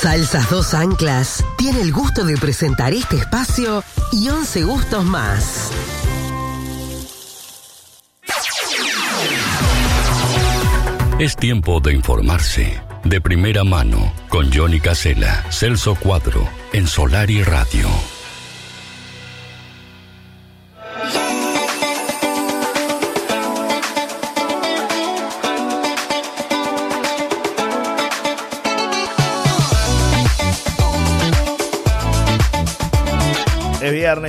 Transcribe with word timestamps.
Salsas 0.00 0.48
Dos 0.48 0.72
Anclas 0.72 1.44
tiene 1.58 1.82
el 1.82 1.92
gusto 1.92 2.24
de 2.24 2.38
presentar 2.38 2.94
este 2.94 3.16
espacio 3.16 3.84
y 4.12 4.30
11 4.30 4.62
gustos 4.64 5.04
más. 5.04 5.70
Es 11.18 11.36
tiempo 11.36 11.80
de 11.80 11.92
informarse 11.92 12.80
de 13.04 13.20
primera 13.20 13.62
mano 13.62 14.10
con 14.30 14.50
Johnny 14.50 14.80
Casella, 14.80 15.44
Celso 15.50 15.94
Cuadro, 15.96 16.48
en 16.72 16.86
Solar 16.86 17.30
y 17.30 17.42
Radio. 17.42 18.19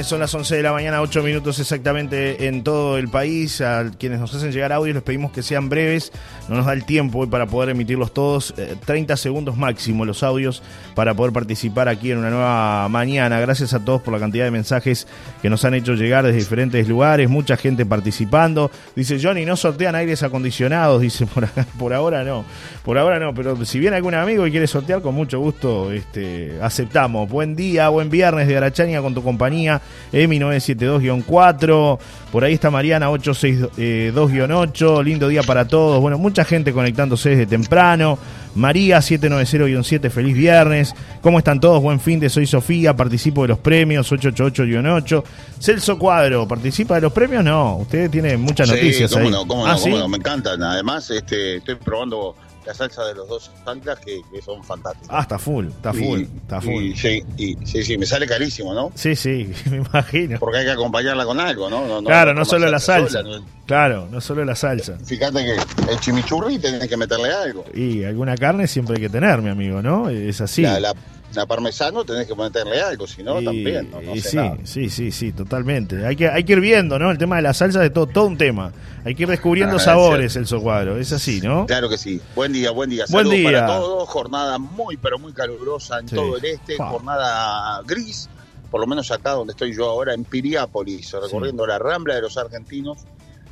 Son 0.04 0.20
las 0.20 0.32
11 0.36 0.58
de 0.58 0.62
la 0.62 0.74
mañana, 0.74 1.02
8 1.02 1.24
minutos 1.24 1.58
exactamente 1.58 2.46
en 2.46 2.64
todo 2.64 3.00
el 3.00 3.10
país. 3.10 3.62
A 3.62 3.90
quienes 3.98 4.20
nos 4.20 4.32
hacen 4.32 4.52
llegar 4.52 4.72
audios 4.72 4.94
les 4.94 5.02
pedimos 5.02 5.32
que 5.32 5.42
sean 5.42 5.70
breves, 5.70 6.12
no 6.48 6.58
nos 6.58 6.68
da 6.68 6.74
el 6.74 6.86
tiempo 6.86 7.18
hoy 7.18 7.28
para 7.28 7.48
poder 7.48 7.70
emitirlos 7.70 8.14
todos. 8.14 8.54
30 8.86 9.18
segundos 9.18 9.58
máximo 9.58 10.06
los 10.06 10.22
audios 10.22 10.62
para 10.94 11.16
poder 11.16 11.34
participar 11.34 11.90
aquí 11.90 12.12
en 12.12 12.20
una 12.20 12.30
nueva 12.30 12.90
mañana. 12.90 13.40
Gracias 13.40 13.74
a 13.74 13.84
todos 13.84 14.04
por 14.04 14.14
la 14.14 14.20
cantidad 14.20 14.46
de 14.46 14.52
mensajes 14.52 15.08
que 15.42 15.50
nos 15.50 15.66
han 15.66 15.74
hecho 15.74 15.96
llegar 15.96 16.26
desde 16.26 16.38
diferentes 16.38 16.88
lugares, 16.88 17.28
mucha 17.28 17.58
gente 17.58 17.84
participando. 17.84 18.70
Dice 18.96 19.18
Johnny, 19.20 19.46
no 19.46 19.56
sortean 19.56 19.96
aires 19.96 20.22
acondicionados, 20.22 21.02
dice 21.02 21.26
por, 21.26 21.46
acá, 21.46 21.66
por 21.80 21.92
ahora 21.92 22.24
no, 22.24 22.46
por 22.86 23.00
ahora 23.00 23.18
no, 23.18 23.34
pero 23.34 23.66
si 23.66 23.80
viene 23.80 23.96
algún 23.96 24.14
amigo 24.14 24.46
y 24.46 24.52
quiere 24.52 24.68
sortear, 24.68 25.02
con 25.02 25.16
mucho 25.16 25.40
gusto 25.40 25.92
este, 25.92 26.60
aceptamos. 26.62 27.28
Buen 27.28 27.56
día, 27.56 27.90
buen 27.90 28.12
viernes 28.12 28.48
de 28.48 28.58
Arachaña 28.58 29.02
con 29.02 29.16
tu 29.16 29.24
compañía 29.24 29.71
EMI 30.12 30.40
972-4, 30.40 32.00
por 32.32 32.44
ahí 32.44 32.54
está 32.54 32.72
Mariana 32.72 33.10
862-8, 33.12 35.04
lindo 35.04 35.28
día 35.28 35.44
para 35.44 35.68
todos, 35.68 36.02
bueno, 36.02 36.18
mucha 36.18 36.44
gente 36.44 36.74
conectándose 36.74 37.30
desde 37.30 37.46
temprano, 37.46 38.18
María 38.56 38.98
790-7, 38.98 40.10
feliz 40.10 40.36
viernes, 40.36 40.96
¿cómo 41.22 41.38
están 41.38 41.60
todos? 41.60 41.82
Buen 41.82 42.00
fin 42.00 42.20
de, 42.20 42.30
soy 42.30 42.48
Sofía, 42.48 42.96
participo 42.96 43.44
de 43.44 43.50
los 43.50 43.60
premios 43.60 44.12
888-8, 44.12 45.24
Celso 45.60 46.00
Cuadro, 46.00 46.48
¿participa 46.48 46.96
de 46.96 47.02
los 47.02 47.14
premios? 47.14 47.44
No, 47.44 47.78
usted 47.78 48.10
tiene 48.10 48.36
muchas 48.38 48.68
noticias 48.68 49.12
cómo 49.12 49.26
ahí. 49.26 49.32
No, 49.32 49.48
cómo 49.48 49.66
¿Ah, 49.66 49.74
no, 49.74 49.78
sí? 49.78 49.90
cómo 49.90 50.00
no, 50.00 50.08
me 50.08 50.18
encantan, 50.18 50.62
además 50.64 51.10
este, 51.12 51.58
estoy 51.58 51.76
probando 51.76 52.36
la 52.66 52.74
salsa 52.74 53.06
de 53.06 53.16
los 53.16 53.28
dos 53.28 53.52
anclas 53.66 54.00
que, 54.00 54.22
que 54.32 54.42
son 54.42 54.64
fantásticas. 54.64 55.10
Ah, 55.12 55.22
está 55.22 55.40
full, 55.40 55.68
está 55.68 55.94
full, 55.94 56.20
Y- 56.22 56.24
está 56.38 56.62
full. 56.62 56.84
y 56.84 56.96
sí, 56.96 57.24
y, 57.38 57.58
sí, 57.66 57.84
sí, 57.84 57.98
me 57.98 58.06
sale 58.06 58.28
carísimo, 58.28 58.74
¿no? 58.74 58.92
Sí, 58.96 59.16
sí, 59.16 59.52
me 59.72 59.78
imagino. 59.78 60.38
Porque 60.40 60.60
hay 60.60 60.66
que 60.66 60.72
acompañarla 60.72 61.26
con 61.26 61.40
algo, 61.40 61.70
¿no? 61.70 62.04
Claro, 62.04 62.34
no 62.34 62.46
solo 62.46 62.70
la 62.70 62.80
salsa. 62.80 63.22
sola, 63.22 63.40
¿no? 63.40 63.46
Claro, 63.66 64.08
no 64.12 64.20
solo 64.22 64.44
la 64.46 64.56
salsa. 64.56 64.98
Fíjate 65.06 65.44
que 65.44 65.92
el 65.92 66.00
chimichurri 66.00 66.60
tenés 66.60 66.88
que 66.90 66.98
meterle 66.98 67.32
algo. 67.32 67.66
Y 67.74 68.04
alguna 68.04 68.36
carne 68.36 68.68
siempre 68.68 68.96
hay 68.98 69.02
que 69.02 69.10
tener, 69.10 69.42
mi 69.42 69.50
amigo, 69.50 69.82
¿no? 69.82 70.10
Es 70.10 70.42
así. 70.42 70.62
La, 70.64 70.80
la, 70.80 70.94
la 71.34 71.46
parmesano 71.46 72.04
tenés 72.04 72.28
que 72.28 72.36
meterle 72.36 72.82
algo, 72.82 73.08
si 73.08 73.24
no, 73.24 73.42
también. 73.42 73.90
No, 73.92 74.02
no 74.02 74.16
y 74.16 74.20
sé 74.22 74.30
sí, 74.32 74.36
nada. 74.38 74.58
sí, 74.64 74.90
sí, 74.90 75.12
sí, 75.12 75.32
totalmente. 75.32 76.06
Hay 76.06 76.16
que, 76.16 76.28
hay 76.30 76.44
que 76.44 76.54
ir 76.54 76.60
viendo, 76.60 77.00
¿no? 77.00 77.10
El 77.12 77.18
tema 77.18 77.38
de 77.38 77.42
la 77.44 77.54
salsa 77.54 77.84
es 77.86 77.94
todo, 77.94 78.08
todo 78.08 78.26
un 78.28 78.38
tema. 78.38 78.72
Hay 79.06 79.16
que 79.16 79.24
ir 79.24 79.30
descubriendo 79.30 79.76
Ah, 79.76 79.78
es 79.78 79.84
sabores, 79.84 80.36
el 80.36 80.46
socuadro. 80.48 80.98
Es 80.98 81.12
así, 81.12 81.42
¿no? 81.42 81.66
Claro 81.66 81.90
que 81.90 81.98
sí. 81.98 82.22
Buen 82.36 82.52
día, 82.54 82.72
buen 82.72 82.90
día. 82.90 83.06
Buen 83.10 83.26
Saludos 83.28 83.50
día. 83.50 83.66
para 83.66 83.68
todos. 83.80 84.10
Jornada 84.10 84.58
muy, 84.60 84.98
pero 84.98 85.18
muy 85.20 85.34
calurosa 85.34 86.00
en 86.00 86.08
Sí. 86.10 86.16
todo 86.16 86.38
el 86.38 86.46
este. 86.46 86.76
Fa. 86.76 86.90
Jornada 86.90 87.82
gris, 87.86 88.30
por 88.70 88.80
lo 88.82 88.88
menos 88.88 89.10
acá 89.12 89.32
donde 89.32 89.52
estoy 89.52 89.76
yo 89.76 89.90
ahora, 89.90 90.14
en 90.14 90.24
Piriápolis, 90.24 91.12
recorriendo 91.14 91.66
la 91.66 91.80
Rambla 91.80 92.16
de 92.16 92.22
los 92.22 92.38
Argentinos, 92.38 93.00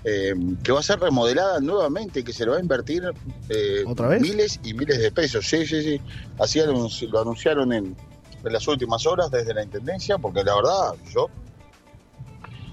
eh, 0.03 0.33
que 0.63 0.71
va 0.71 0.79
a 0.79 0.83
ser 0.83 0.99
remodelada 0.99 1.59
nuevamente, 1.59 2.23
que 2.23 2.31
se 2.33 2.45
le 2.45 2.51
va 2.51 2.57
a 2.57 2.59
invertir 2.61 3.03
eh, 3.49 3.83
¿Otra 3.85 4.07
vez? 4.07 4.21
miles 4.21 4.59
y 4.63 4.73
miles 4.73 4.99
de 4.99 5.11
pesos. 5.11 5.45
Sí, 5.47 5.65
sí, 5.65 5.81
sí. 5.83 6.01
Así 6.39 6.59
lo 7.07 7.19
anunciaron 7.21 7.73
en, 7.73 7.95
en 8.43 8.53
las 8.53 8.67
últimas 8.67 9.05
horas 9.05 9.29
desde 9.31 9.53
la 9.53 9.63
Intendencia, 9.63 10.17
porque 10.17 10.43
la 10.43 10.55
verdad, 10.55 10.93
yo 11.13 11.27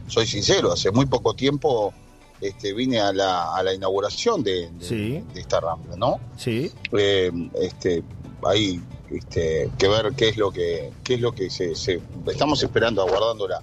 soy 0.09 0.27
sincero, 0.27 0.73
hace 0.73 0.91
muy 0.91 1.07
poco 1.07 1.35
tiempo 1.35 1.93
este, 2.41 2.73
vine 2.73 3.01
a 3.01 3.13
la, 3.13 3.55
a 3.55 3.63
la 3.63 3.75
inauguración 3.75 4.43
de, 4.43 4.71
de- 4.71 4.85
Sí. 4.87 5.25
de 5.35 5.41
esta 5.41 5.59
Rambla, 5.61 5.97
¿no? 5.97 6.21
Sí. 6.37 6.71
eh, 6.93 7.33
este, 7.61 8.05
hay 8.45 8.81
este, 9.11 9.71
que 9.79 9.89
ver 9.89 10.13
qué 10.17 10.29
es 10.29 10.37
lo 10.37 10.51
que 10.53 10.93
qué 11.03 11.15
es 11.15 11.21
lo 11.21 11.33
que 11.33 11.49
se, 11.51 11.75
se- 11.75 12.01
estamos 12.27 12.63
esperando 12.63 13.03
aguardando 13.03 13.49
la, 13.49 13.63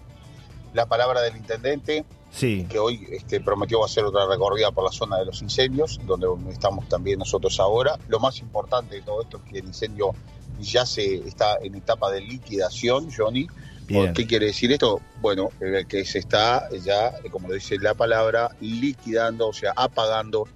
la 0.74 0.86
palabra 0.88 1.22
del 1.22 1.38
intendente 1.38 2.04
Sí. 2.34 2.66
que 2.68 2.80
hoy 2.80 3.08
este, 3.12 3.40
prometió 3.40 3.86
hacer 3.86 4.04
otra 4.04 4.26
recorrida 4.26 4.72
por 4.72 4.84
la 4.84 4.92
zona 4.92 5.20
de 5.20 5.26
los 5.26 5.42
incendios 5.44 6.00
donde 6.06 6.28
estamos 6.52 6.90
también 6.90 7.20
nosotros 7.20 7.60
ahora 7.60 8.00
lo 8.08 8.20
más 8.20 8.40
importante 8.40 8.96
de 8.96 9.02
todo 9.04 9.22
esto 9.22 9.38
es 9.38 9.52
que 9.52 9.60
el 9.60 9.68
incendio 9.68 10.16
ya 10.60 10.84
se 10.84 11.16
está 11.28 11.58
en 11.62 11.76
etapa 11.76 12.12
de 12.12 12.22
liquidación 12.22 13.10
Johnny 13.16 13.48
Bien. 13.88 14.14
¿Qué 14.14 14.26
quiere 14.26 14.48
decir 14.48 14.72
esto? 14.72 15.02
Bueno, 15.22 15.50
eh, 15.60 15.86
que 15.88 16.06
se 16.06 16.20
está 16.20 16.70
ya, 16.84 17.10
eh, 17.24 17.30
como 17.30 17.48
lo 17.50 17.54
dice 17.54 17.78
la 17.80 17.94
palabra, 17.94 18.56
liquidando, 18.62 19.50
o 19.50 19.54
sea, 19.54 19.74
apagando 19.76 20.48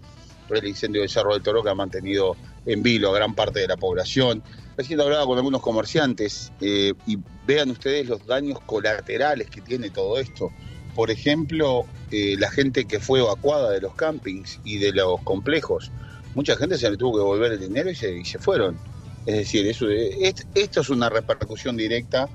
el 0.49 0.65
incendio 0.65 1.01
del 1.01 1.09
Cerro 1.09 1.33
del 1.33 1.43
Toro 1.43 1.61
que 1.61 1.69
ha 1.69 1.75
mantenido 1.75 2.37
en 2.65 2.81
vilo 2.81 3.11
a 3.11 3.15
gran 3.15 3.35
parte 3.35 3.59
de 3.59 3.67
la 3.67 3.77
población. 3.77 4.43
Recién 4.77 5.01
hablaba 5.01 5.25
con 5.25 5.37
algunos 5.37 5.61
comerciantes 5.61 6.53
eh, 6.61 6.93
y 7.05 7.17
vean 7.45 7.71
ustedes 7.71 8.07
los 8.07 8.25
daños 8.25 8.59
colaterales 8.61 9.49
que 9.49 9.61
tiene 9.61 9.89
todo 9.89 10.17
esto. 10.19 10.51
Por 10.97 11.11
ejemplo, 11.11 11.85
eh, 12.09 12.37
la 12.39 12.49
gente 12.49 12.85
que 12.85 12.99
fue 12.99 13.19
evacuada 13.19 13.69
de 13.69 13.79
los 13.79 13.93
campings 13.93 14.59
y 14.63 14.79
de 14.79 14.91
los 14.93 15.21
complejos. 15.21 15.91
Mucha 16.33 16.55
gente 16.55 16.75
se 16.75 16.89
le 16.89 16.97
tuvo 16.97 17.11
que 17.13 17.19
devolver 17.19 17.51
el 17.51 17.59
dinero 17.59 17.91
y 17.91 17.95
se, 17.95 18.39
fueron. 18.39 18.79
Es 19.23 19.35
decir, 19.35 19.67
eso, 19.67 19.87
est- 19.91 20.47
esto 20.55 20.81
es 20.81 20.89
una 20.89 21.07
repercusión 21.07 21.77
directa 21.77 22.27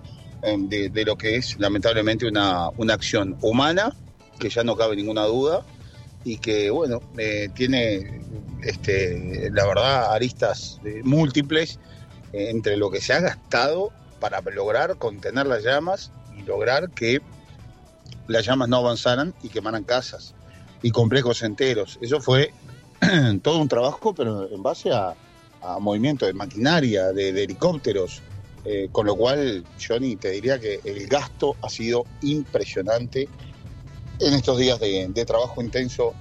eh, 0.42 0.56
de, 0.92 1.04
lo 1.04 1.16
que 1.16 1.34
es 1.34 1.58
lamentablemente 1.58 2.24
una, 2.24 2.68
una 2.76 2.94
acción 2.94 3.36
humana, 3.40 3.96
que 4.38 4.48
ya 4.48 4.62
no 4.62 4.76
cabe 4.76 4.94
ninguna 4.94 5.24
duda, 5.24 5.66
y 6.22 6.38
que, 6.38 6.70
bueno, 6.70 7.00
eh, 7.18 7.48
tiene, 7.52 8.22
este, 8.62 9.50
la 9.50 9.66
verdad, 9.66 10.14
aristas 10.14 10.78
eh, 10.84 11.00
múltiples 11.02 11.80
entre 12.32 12.76
lo 12.76 12.92
que 12.92 13.00
se 13.00 13.12
ha 13.12 13.18
gastado 13.18 13.90
para 14.20 14.40
lograr 14.40 14.98
contener 14.98 15.46
las 15.48 15.64
llamas 15.64 16.12
y 16.38 16.42
lograr 16.44 16.90
que 16.90 17.20
las 18.28 18.44
llamas 18.46 18.68
no 18.68 18.76
avanzaran 18.78 19.34
y 19.42 19.48
quemaran 19.48 19.84
casas 19.84 20.34
y 20.82 20.90
complejos 20.90 21.42
enteros. 21.42 21.98
Eso 22.00 22.20
fue 22.20 22.52
todo 23.42 23.58
un 23.58 23.68
trabajo, 23.68 24.14
pero 24.14 24.48
en 24.52 24.62
base 24.62 24.92
a, 24.92 25.14
a 25.62 25.78
movimiento 25.78 26.26
de 26.26 26.32
maquinaria, 26.32 27.12
de, 27.12 27.32
de 27.32 27.44
helicópteros, 27.44 28.20
eh, 28.64 28.88
con 28.92 29.06
lo 29.06 29.16
cual, 29.16 29.64
Johnny, 29.84 30.16
te 30.16 30.30
diría 30.30 30.58
que 30.58 30.80
el 30.84 31.06
gasto 31.08 31.56
ha 31.62 31.68
sido 31.68 32.04
impresionante 32.22 33.28
en 34.20 34.34
estos 34.34 34.58
días 34.58 34.78
de, 34.78 35.08
de 35.08 35.24
trabajo 35.24 35.60
intenso 35.62 36.14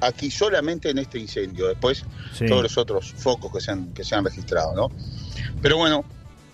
aquí 0.00 0.30
solamente 0.30 0.90
en 0.90 0.98
este 0.98 1.18
incendio. 1.18 1.68
Después 1.68 2.04
Sí. 2.34 2.44
todos 2.46 2.62
los 2.64 2.76
otros 2.76 3.12
focos 3.16 3.50
que 3.50 3.60
se 3.62 3.70
han, 3.70 3.94
que 3.94 4.04
se 4.04 4.14
han 4.14 4.24
registrado, 4.24 4.74
¿no? 4.74 4.90
Pero 5.62 5.78
bueno, 5.78 6.04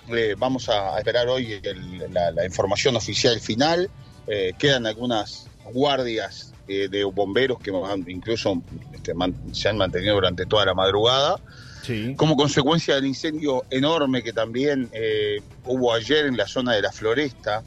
eh, 0.08 0.36
vamos 0.38 0.69
a 0.69 0.96
esperar 0.98 1.28
hoy 1.28 1.60
el- 1.62 2.12
la, 2.12 2.30
la 2.30 2.44
información 2.44 2.94
oficial 2.94 3.40
final. 3.40 3.90
Eh, 4.27 4.53
quedan 4.59 4.87
algunas 4.87 5.47
guardias 5.72 6.53
eh, 6.69 6.88
de 6.88 7.05
bomberos 7.05 7.59
que 7.60 7.72
incluso 8.06 8.62
este, 8.93 9.15
man- 9.15 9.34
se 9.53 9.69
han 9.69 9.77
mantenido 9.77 10.15
durante 10.15 10.47
toda 10.47 10.65
la 10.66 10.75
madrugada. 10.75 11.41
Sí. 11.83 12.15
Como 12.16 12.37
consecuencia 12.37 12.94
del 12.94 13.06
incendio 13.06 13.65
enorme 13.71 14.23
que 14.23 14.32
también 14.32 14.88
eh, 14.93 15.41
hubo 15.64 15.93
ayer 15.93 16.26
en 16.26 16.37
la 16.37 16.46
zona 16.46 16.75
de 16.75 16.82
la 16.82 16.93
floresta, 16.93 17.62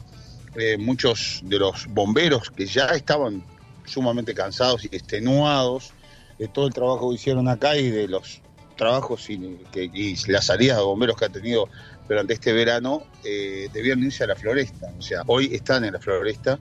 muchos 0.78 1.40
de 1.44 1.58
los 1.58 1.86
bomberos 1.88 2.50
que 2.50 2.64
ya 2.64 2.86
estaban 2.86 3.44
sumamente 3.84 4.32
cansados 4.32 4.84
y 4.84 4.86
extenuados 4.86 5.92
de 6.38 6.48
todo 6.48 6.66
el 6.66 6.72
trabajo 6.72 7.10
que 7.10 7.16
hicieron 7.16 7.46
acá 7.46 7.76
y 7.76 7.90
de 7.90 8.08
los 8.08 8.40
trabajos 8.74 9.28
y, 9.28 9.58
que, 9.70 9.90
y 9.92 10.16
las 10.28 10.46
salidas 10.46 10.78
de 10.78 10.82
bomberos 10.82 11.16
que 11.18 11.26
ha 11.26 11.28
tenido 11.28 11.68
durante 12.08 12.34
este 12.34 12.52
verano, 12.52 13.02
eh, 13.24 13.68
debían 13.72 14.02
irse 14.02 14.24
a 14.24 14.28
la 14.28 14.36
floresta. 14.36 14.92
O 14.98 15.02
sea, 15.02 15.22
hoy 15.26 15.50
están 15.52 15.84
en 15.84 15.92
la 15.94 15.98
floresta, 16.00 16.58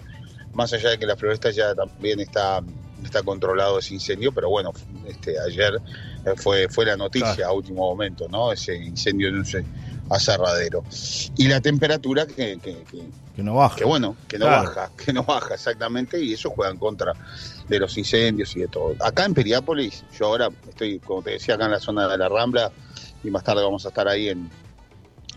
más 0.53 0.71
allá 0.73 0.89
de 0.91 0.97
que 0.97 1.05
la 1.05 1.15
floresta 1.15 1.51
ya 1.51 1.75
también 1.75 2.19
está, 2.19 2.61
está 3.03 3.21
controlado 3.23 3.79
ese 3.79 3.93
incendio, 3.93 4.31
pero 4.31 4.49
bueno, 4.49 4.71
este, 5.07 5.35
ayer 5.39 5.73
eh, 6.25 6.33
fue, 6.37 6.67
fue 6.69 6.85
la 6.85 6.95
noticia 6.97 7.35
Claro. 7.35 7.51
a 7.51 7.53
último 7.53 7.81
momento, 7.89 8.27
¿no? 8.29 8.51
Ese 8.51 8.75
incendio 8.75 9.27
en 9.29 9.35
un 9.39 9.45
aserradero. 10.09 10.83
Y 11.37 11.47
la 11.47 11.61
temperatura 11.61 12.25
que, 12.25 12.57
que- 12.61 12.83
que- 12.89 13.09
Que 13.35 13.43
no 13.43 13.55
baja. 13.55 13.75
que 13.75 13.83
bueno, 13.83 14.15
que 14.27 14.39
no 14.39 14.45
Claro. 14.45 14.63
baja, 14.69 14.91
que 14.97 15.11
no 15.11 15.23
baja 15.23 15.55
exactamente, 15.55 16.21
y 16.21 16.33
eso 16.33 16.49
juega 16.51 16.71
en 16.71 16.77
contra 16.77 17.13
de 17.67 17.79
los 17.79 17.97
incendios 17.97 18.55
y 18.55 18.61
de 18.61 18.67
todo. 18.69 18.95
Acá 19.01 19.25
en 19.25 19.33
Periápolis, 19.33 20.03
yo 20.17 20.27
ahora 20.27 20.49
estoy, 20.69 20.99
como 20.99 21.21
te 21.21 21.31
decía, 21.31 21.55
acá 21.55 21.65
en 21.65 21.71
la 21.71 21.79
zona 21.79 22.07
de 22.07 22.17
la 22.17 22.29
Rambla, 22.29 22.71
y 23.23 23.29
más 23.29 23.43
tarde 23.43 23.61
vamos 23.63 23.83
a 23.85 23.89
estar 23.89 24.07
ahí 24.07 24.29
en, 24.29 24.49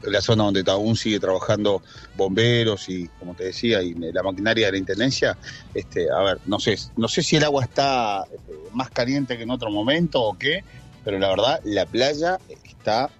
la 0.03 0.21
zona 0.21 0.45
donde 0.45 0.63
aún 0.71 0.97
sigue 0.97 1.21
trabajando 1.21 1.83
bomberos 2.17 2.89
y, 2.89 3.09
como 3.19 3.35
te 3.35 3.45
decía, 3.45 3.83
y 3.83 3.95
la 3.95 4.23
maquinaria 4.23 4.67
de 4.67 4.73
la 4.73 4.79
intendencia, 4.79 5.37
este, 5.75 6.11
a 6.11 6.19
ver, 6.23 6.39
no 6.47 6.59
sé, 6.59 6.77
no 6.97 7.09
sé 7.09 7.23
si 7.23 7.37
el 7.37 7.45
agua 7.45 7.65
está 7.65 8.25
este, 8.33 8.53
más 8.73 8.91
caliente 8.91 9.37
que 9.37 9.43
en 9.43 9.51
otro 9.51 9.71
momento 9.71 10.23
o 10.23 10.39
qué, 10.39 10.65
pero 11.05 11.19
la 11.19 11.29
verdad, 11.29 11.61
la 11.65 11.87
playa 11.87 12.39
está, 12.65 13.11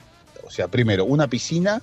o 0.45 0.51
sea, 0.51 0.69
primero, 0.69 1.05
una 1.05 1.29
piscina 1.29 1.83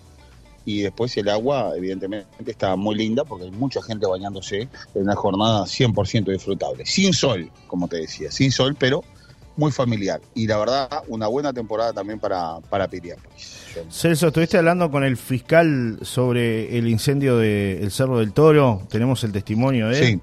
y 0.65 0.81
después 0.81 1.15
el 1.17 1.29
agua, 1.29 1.73
evidentemente, 1.75 2.27
está 2.45 2.75
muy 2.75 2.95
linda 2.95 3.23
porque 3.23 3.45
hay 3.45 3.51
mucha 3.51 3.81
gente 3.83 4.07
bañándose 4.07 4.67
en 4.95 5.01
una 5.01 5.15
jornada 5.15 5.63
100% 5.63 6.31
disfrutable. 6.31 6.85
Sin 6.85 7.13
sol, 7.13 7.51
como 7.67 7.87
te 7.87 7.97
decía, 7.97 8.31
sin 8.31 8.51
sol, 8.51 8.75
pero 8.77 9.03
muy 9.57 9.71
familiar. 9.71 10.21
Y 10.33 10.47
la 10.47 10.57
verdad, 10.57 11.03
una 11.07 11.27
buena 11.27 11.53
temporada 11.53 11.93
también 11.93 12.19
para, 12.19 12.59
para 12.69 12.87
Piriápolis. 12.87 13.55
Celso, 13.89 14.27
estuviste 14.27 14.57
hablando 14.57 14.89
con 14.89 15.03
el 15.03 15.17
fiscal 15.17 15.99
sobre 16.01 16.77
el 16.77 16.87
incendio 16.87 17.37
del 17.37 17.91
Cerro 17.91 18.19
del 18.19 18.33
Toro. 18.33 18.81
Tenemos 18.89 19.23
el 19.23 19.31
testimonio 19.31 19.89
de 19.89 19.99
él. 19.99 20.05
Sí, 20.05 20.21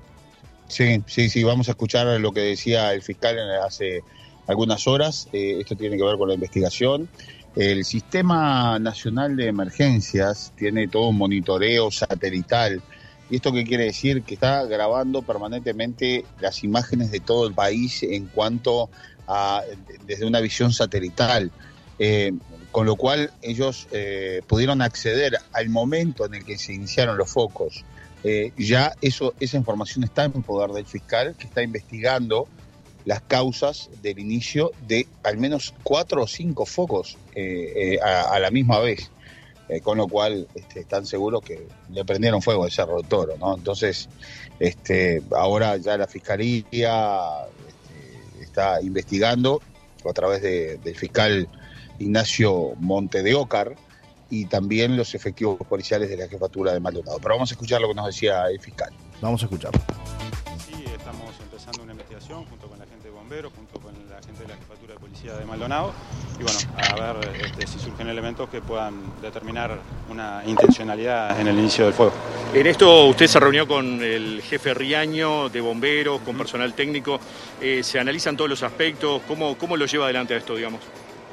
sí, 0.68 1.02
sí, 1.06 1.30
sí. 1.30 1.44
Vamos 1.44 1.68
a 1.68 1.72
escuchar 1.72 2.06
lo 2.20 2.32
que 2.32 2.40
decía 2.40 2.92
el 2.92 3.02
fiscal 3.02 3.36
hace 3.64 4.02
algunas 4.46 4.86
horas. 4.86 5.28
Eh, 5.32 5.58
esto 5.60 5.76
tiene 5.76 5.96
que 5.96 6.04
ver 6.04 6.16
con 6.16 6.28
la 6.28 6.34
investigación. 6.34 7.08
El 7.54 7.84
Sistema 7.84 8.78
Nacional 8.78 9.36
de 9.36 9.48
Emergencias 9.48 10.52
tiene 10.56 10.88
todo 10.88 11.08
un 11.08 11.18
monitoreo 11.18 11.90
satelital. 11.90 12.82
¿Y 13.28 13.36
esto 13.36 13.52
qué 13.52 13.64
quiere 13.64 13.84
decir? 13.84 14.22
Que 14.22 14.34
está 14.34 14.64
grabando 14.64 15.22
permanentemente 15.22 16.24
las 16.40 16.64
imágenes 16.64 17.10
de 17.10 17.20
todo 17.20 17.46
el 17.46 17.54
país 17.54 18.02
en 18.02 18.26
cuanto 18.26 18.88
desde 20.06 20.26
una 20.26 20.40
visión 20.40 20.72
satelital. 20.72 21.50
Eh, 21.98 22.32
con 22.70 22.86
lo 22.86 22.96
cual 22.96 23.30
ellos 23.42 23.86
eh, 23.92 24.40
pudieron 24.46 24.80
acceder 24.80 25.36
al 25.52 25.68
momento 25.68 26.24
en 26.24 26.34
el 26.34 26.44
que 26.44 26.56
se 26.56 26.72
iniciaron 26.72 27.18
los 27.18 27.30
focos. 27.30 27.84
Eh, 28.24 28.52
ya 28.56 28.94
esa 29.02 29.56
información 29.56 30.04
está 30.04 30.24
en 30.24 30.32
poder 30.42 30.70
del 30.70 30.86
fiscal 30.86 31.34
que 31.38 31.46
está 31.46 31.62
investigando 31.62 32.48
las 33.04 33.20
causas 33.20 33.90
del 34.00 34.18
inicio 34.20 34.72
de 34.86 35.06
al 35.22 35.36
menos 35.36 35.74
cuatro 35.82 36.22
o 36.22 36.26
cinco 36.26 36.64
focos 36.64 37.18
a, 38.02 38.38
la 38.38 38.50
misma 38.50 38.78
vez. 38.78 39.10
con 39.82 39.98
lo 39.98 40.08
cual 40.08 40.46
este, 40.54 40.80
están 40.80 41.04
seguros 41.04 41.42
que 41.42 41.66
le 41.90 42.04
prendieron 42.04 42.42
fuego 42.42 42.64
al 42.64 42.70
Cerro 42.70 42.96
del 42.96 43.06
Toro. 43.06 43.34
Entonces, 43.56 44.08
este, 44.58 45.22
ahora 45.32 45.76
ya 45.76 45.96
la 45.96 46.06
Fiscalía 46.06 47.46
está 48.52 48.82
investigando 48.82 49.62
a 50.08 50.12
través 50.12 50.42
del 50.42 50.94
fiscal 50.94 51.48
Ignacio 51.98 52.74
Monte 52.78 53.22
de 53.22 53.34
Ocar 53.34 53.74
y 54.28 54.44
también 54.46 54.96
los 54.96 55.14
efectivos 55.14 55.58
policiales 55.66 56.10
de 56.10 56.16
la 56.18 56.28
jefatura 56.28 56.72
de 56.72 56.80
Maldonado. 56.80 57.18
Pero 57.18 57.34
vamos 57.34 57.50
a 57.50 57.54
escuchar 57.54 57.80
lo 57.80 57.88
que 57.88 57.94
nos 57.94 58.06
decía 58.06 58.46
el 58.48 58.60
fiscal. 58.60 58.92
Vamos 59.20 59.42
a 59.42 59.46
escuchar. 59.46 59.72
Sí, 60.66 60.84
estamos 60.84 61.34
empezando 61.40 61.82
una 61.82 61.92
investigación 61.92 62.44
junto 62.44 62.68
con 62.68 62.78
la 62.78 62.86
gente 62.86 63.04
de 63.04 63.10
bomberos, 63.10 63.52
junto 63.54 63.80
con 63.80 63.94
la 64.08 64.20
gente 64.22 64.42
de 64.42 64.48
la 64.48 64.56
jefatura 64.56 64.94
de 64.94 65.00
policía 65.00 65.34
de 65.34 65.44
Maldonado 65.46 65.92
y 66.42 66.44
bueno, 66.44 66.58
a 66.76 67.12
ver 67.12 67.36
este, 67.44 67.66
si 67.66 67.78
surgen 67.78 68.08
elementos 68.08 68.48
que 68.48 68.60
puedan 68.60 68.94
determinar 69.20 69.78
una 70.10 70.42
intencionalidad 70.44 71.38
en 71.40 71.46
el 71.46 71.58
inicio 71.58 71.84
del 71.84 71.94
fuego. 71.94 72.12
En 72.52 72.66
esto 72.66 73.06
usted 73.06 73.26
se 73.26 73.38
reunió 73.38 73.66
con 73.66 74.02
el 74.02 74.42
jefe 74.42 74.74
Riaño 74.74 75.48
de 75.48 75.60
bomberos, 75.60 76.20
con 76.22 76.36
personal 76.36 76.74
técnico, 76.74 77.20
eh, 77.60 77.82
se 77.82 77.98
analizan 77.98 78.36
todos 78.36 78.50
los 78.50 78.62
aspectos, 78.62 79.22
¿cómo, 79.28 79.56
cómo 79.56 79.76
lo 79.76 79.86
lleva 79.86 80.04
adelante 80.06 80.36
esto, 80.36 80.56
digamos? 80.56 80.80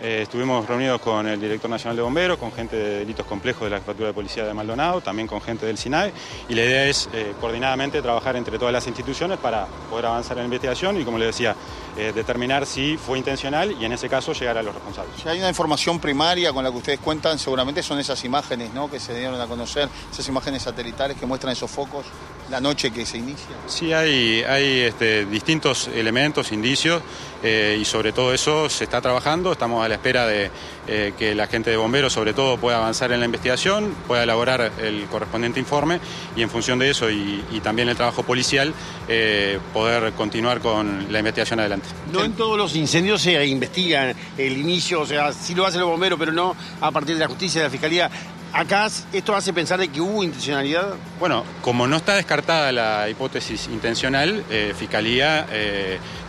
Eh, 0.02 0.22
estuvimos 0.22 0.66
reunidos 0.66 1.02
con 1.02 1.28
el 1.28 1.42
director 1.42 1.70
nacional 1.70 1.98
de 1.98 2.02
bomberos, 2.02 2.38
con 2.38 2.54
gente 2.54 2.78
de 2.78 3.00
delitos 3.00 3.26
complejos 3.26 3.64
de 3.64 3.72
la 3.72 3.80
Jefatura 3.80 4.08
de 4.08 4.14
Policía 4.14 4.46
de 4.46 4.54
Maldonado, 4.54 5.02
también 5.02 5.28
con 5.28 5.42
gente 5.42 5.66
del 5.66 5.78
SINAE, 5.78 6.14
y 6.48 6.54
la 6.56 6.64
idea 6.64 6.86
es 6.86 7.10
eh, 7.12 7.34
coordinadamente 7.42 8.02
trabajar 8.02 8.38
entre 8.38 8.58
todas 8.58 8.72
las 8.72 8.88
instituciones 8.88 9.40
para 9.40 9.66
poder 9.90 10.06
avanzar 10.06 10.38
en 10.38 10.44
la 10.44 10.46
investigación 10.46 11.02
y, 11.02 11.04
como 11.04 11.18
le 11.18 11.26
decía, 11.26 11.54
eh, 12.00 12.14
determinar 12.14 12.66
si 12.66 12.96
fue 12.96 13.18
intencional 13.18 13.76
y, 13.78 13.84
en 13.84 13.92
ese 13.92 14.08
caso, 14.08 14.32
llegar 14.32 14.58
a 14.58 14.64
los 14.64 14.74
responsables. 14.74 15.14
Si 15.22 15.28
hay 15.28 15.40
una 15.40 15.50
información 15.50 16.00
primaria 16.00 16.54
con 16.54 16.64
la 16.64 16.72
que 16.72 16.78
ustedes 16.78 17.00
cuentan, 17.00 17.38
seguramente 17.38 17.84
son 17.84 18.00
esas 18.00 18.24
imágenes 18.24 18.74
¿no? 18.74 18.90
que 18.90 19.02
se 19.02 19.14
dieron 19.14 19.40
a 19.42 19.48
conocer, 19.48 19.90
esas 20.10 20.26
imágenes 20.30 20.64
satelitales 20.64 21.18
que 21.18 21.26
muestran 21.26 21.52
esos 21.52 21.70
focos 21.70 22.06
la 22.50 22.62
noche 22.62 22.92
que 22.92 23.06
se 23.06 23.18
inicia. 23.18 23.56
Sí, 23.68 23.94
hay, 23.94 24.44
hay 24.44 24.80
este, 24.80 25.26
distintos 25.26 25.88
elementos, 25.90 26.52
indicios, 26.52 27.04
y 27.42 27.86
sobre 27.86 28.12
todo 28.12 28.34
eso 28.34 28.70
se 28.70 28.84
está 28.84 29.00
trabajando, 29.00 29.54
estamos 29.54 29.86
a 29.86 29.88
la 29.88 29.96
espera 29.96 30.28
de 30.28 30.52
eh, 30.92 31.14
que 31.20 31.36
la 31.36 31.46
gente 31.46 31.70
de 31.70 31.78
bomberos 31.78 32.14
sobre 32.14 32.34
todo 32.34 32.58
pueda 32.58 32.78
avanzar 32.78 33.12
en 33.12 33.20
la 33.20 33.26
investigación, 33.28 33.94
pueda 34.08 34.24
elaborar 34.24 34.72
el 34.82 35.06
correspondiente 35.06 35.60
informe 35.60 36.00
y 36.36 36.42
en 36.42 36.50
función 36.50 36.80
de 36.80 36.90
eso 36.90 37.12
y, 37.12 37.44
también 37.64 37.90
el 37.90 37.96
trabajo 37.96 38.24
policial 38.24 38.74
eh, 39.08 39.60
poder 39.74 40.14
continuar 40.14 40.62
con 40.62 41.12
la 41.12 41.20
investigación 41.20 41.60
adelante. 41.60 41.89
No 42.12 42.24
en 42.24 42.34
todos 42.34 42.58
los 42.58 42.76
incendios 42.76 43.22
se 43.22 43.46
investigan 43.46 44.16
el 44.38 44.58
inicio, 44.58 45.02
o 45.02 45.06
sea, 45.06 45.32
sí 45.32 45.54
lo 45.56 45.66
hacen 45.66 45.82
los 45.82 45.90
bomberos, 45.90 46.18
pero 46.18 46.32
no 46.32 46.56
a 46.82 46.92
partir 46.92 47.16
de 47.16 47.22
la 47.22 47.28
justicia, 47.28 47.62
de 47.62 47.68
la 47.68 47.72
fiscalía. 47.72 48.10
Acá 48.52 48.90
esto 49.14 49.36
hace 49.36 49.54
pensar 49.54 49.80
de 49.80 49.90
que 49.90 50.02
hubo 50.02 50.24
intencionalidad. 50.24 50.96
Bueno, 51.20 51.44
como 51.62 51.86
no 51.86 51.98
está 51.98 52.16
descartada 52.16 52.72
la 52.72 53.08
hipótesis 53.08 53.68
intencional, 53.68 54.44
eh, 54.50 54.74
Fiscalía 54.76 55.46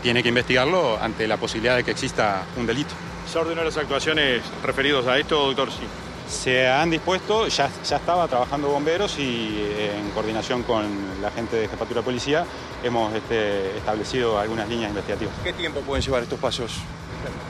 tiene 0.03 0.23
que 0.23 0.29
investigarlo 0.29 0.99
ante 1.01 1.27
la 1.27 1.39
posibilidad 1.39 1.77
de 1.77 1.85
que 1.85 1.93
exista 1.93 2.43
un 2.59 2.67
delito. 2.67 2.91
¿Se 3.31 3.39
ordenó 3.39 3.65
las 3.65 3.77
actuaciones 3.77 4.43
referidos 4.63 5.07
a 5.07 5.19
esto, 5.19 5.47
doctor? 5.47 5.71
Sí. 5.71 5.87
Se 6.31 6.69
han 6.69 6.91
dispuesto, 6.91 7.49
ya, 7.49 7.69
ya 7.85 7.97
estaba 7.97 8.29
trabajando 8.29 8.69
bomberos 8.69 9.19
y 9.19 9.57
eh, 9.59 9.99
en 9.99 10.11
coordinación 10.11 10.63
con 10.63 10.85
la 11.21 11.31
gente 11.33 11.57
de 11.57 11.69
Jefatura 11.69 12.01
de 12.01 12.05
Policía 12.05 12.45
hemos 12.85 13.13
este, 13.13 13.77
establecido 13.77 14.39
algunas 14.39 14.69
líneas 14.69 14.91
investigativas. 14.91 15.35
¿Qué 15.43 15.53
tiempo 15.53 15.81
pueden 15.81 16.05
llevar 16.05 16.23
estos 16.23 16.39
pasos? 16.39 16.73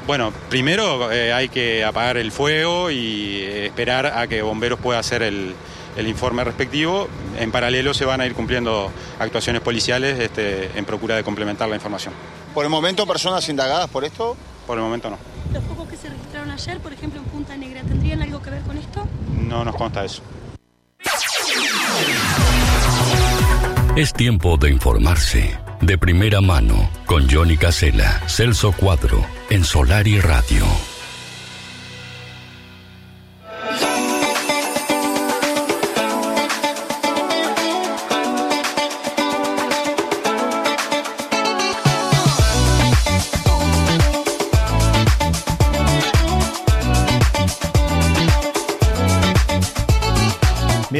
Bueno, 0.07 0.33
primero 0.49 1.13
eh, 1.13 1.33
hay 1.33 1.51
que 1.51 1.85
apagar 1.85 2.17
el 2.17 2.33
fuego 2.33 2.91
y 2.91 3.43
eh, 3.43 3.67
esperar 3.67 4.07
a 4.07 4.27
que 4.27 4.43
bomberos 4.43 4.81
pueda 4.81 4.99
hacer 4.99 5.23
el, 5.23 5.55
informe 5.99 6.43
respectivo. 6.43 7.09
En 7.39 7.53
paralelo 7.53 7.93
se 7.93 8.07
van 8.07 8.23
a 8.23 8.27
ir 8.27 8.33
cumpliendo 8.33 8.91
actuaciones 9.19 9.61
policiales 9.61 10.19
este, 10.19 10.71
en 10.77 10.87
procura 10.87 11.15
de 11.15 11.23
complementar 11.23 11.69
la 11.69 11.77
información. 11.77 12.15
¿Por 12.55 12.65
el 12.65 12.71
momento 12.71 13.07
personas 13.07 13.47
indagadas 13.51 13.91
por 13.91 14.07
esto? 14.07 14.35
Por 14.67 14.79
el 14.79 14.83
momento 14.85 15.11
no. 15.11 15.19
¿Los 15.53 15.63
focos 15.65 15.89
que 15.89 15.97
se 15.97 16.09
registraron 16.09 16.51
ayer, 16.51 16.79
por 16.79 16.93
ejemplo, 16.93 17.20
No 19.51 19.65
nos 19.65 19.75
consta 19.75 20.05
eso. 20.05 20.23
Es 23.97 24.13
tiempo 24.13 24.57
de 24.57 24.71
informarse. 24.71 25.59
De 25.81 25.99
primera 25.99 26.41
mano, 26.41 26.89
con 27.05 27.29
Johnny 27.29 27.57
Casella, 27.57 28.23
Celso 28.29 28.73
4, 28.79 29.21
en 29.51 29.65
Solar 29.65 30.07
y 30.07 30.21
Radio. 30.21 30.65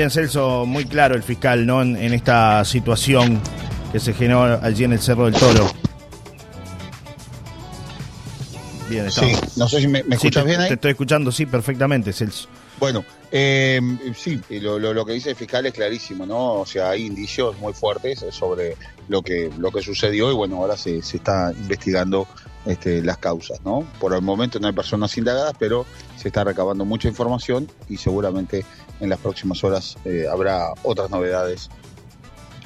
Bien, 0.01 0.11
Celso, 0.11 0.65
muy 0.65 0.87
claro 0.87 1.15
el 1.15 1.23
fiscal, 1.23 1.67
¿no? 1.67 1.83
En, 1.83 2.15
esta 2.15 2.65
situación 2.65 3.39
que 3.93 4.01
se 4.01 4.15
generó 4.15 4.59
allí 4.63 4.85
en 4.85 4.95
el 4.95 4.99
Cerro 4.99 5.27
del 5.27 5.35
Toro. 5.35 5.71
Bien, 8.89 9.11
Sí, 9.11 9.31
no 9.57 9.69
sé 9.69 9.83
si 9.83 9.89
me, 9.89 10.03
escuchas 10.11 10.47
bien 10.47 10.59
ahí. 10.59 10.69
Te 10.69 10.75
estoy 10.77 10.93
escuchando, 10.93 11.31
sí, 11.31 11.45
perfectamente, 11.45 12.15
Celso. 12.15 12.49
Bueno, 12.79 13.05
eh, 13.31 13.79
sí, 14.17 14.41
lo, 14.49 14.79
lo, 14.79 15.05
que 15.05 15.13
dice 15.13 15.29
el 15.29 15.37
fiscal 15.37 15.67
es 15.67 15.75
clarísimo, 15.75 16.25
¿no? 16.25 16.61
O 16.61 16.65
sea, 16.65 16.89
hay 16.89 17.05
indicios 17.05 17.59
muy 17.59 17.75
fuertes 17.75 18.25
sobre 18.31 18.79
lo 19.09 19.21
que, 19.21 19.51
lo 19.59 19.71
que 19.71 19.83
sucedió 19.83 20.31
y 20.31 20.35
bueno, 20.35 20.57
ahora 20.57 20.79
se, 20.79 21.03
se 21.03 21.19
está 21.19 21.53
investigando 21.53 22.27
este, 22.65 23.03
las 23.03 23.19
causas, 23.19 23.61
¿no? 23.67 23.87
Por 24.01 24.15
el 24.15 24.23
momento 24.23 24.59
no 24.61 24.67
hay 24.67 24.73
personas 24.73 25.15
indagadas, 25.19 25.53
pero 25.59 25.85
se 26.17 26.29
está 26.29 26.43
recabando 26.43 26.87
mucha 26.87 27.09
información 27.09 27.71
y 27.91 27.99
seguramente 27.99 28.65
en 29.01 29.09
las 29.09 29.19
próximas 29.19 29.63
horas 29.65 29.97
eh, 30.05 30.27
habrá 30.31 30.73
otras 30.83 31.11
novedades 31.11 31.71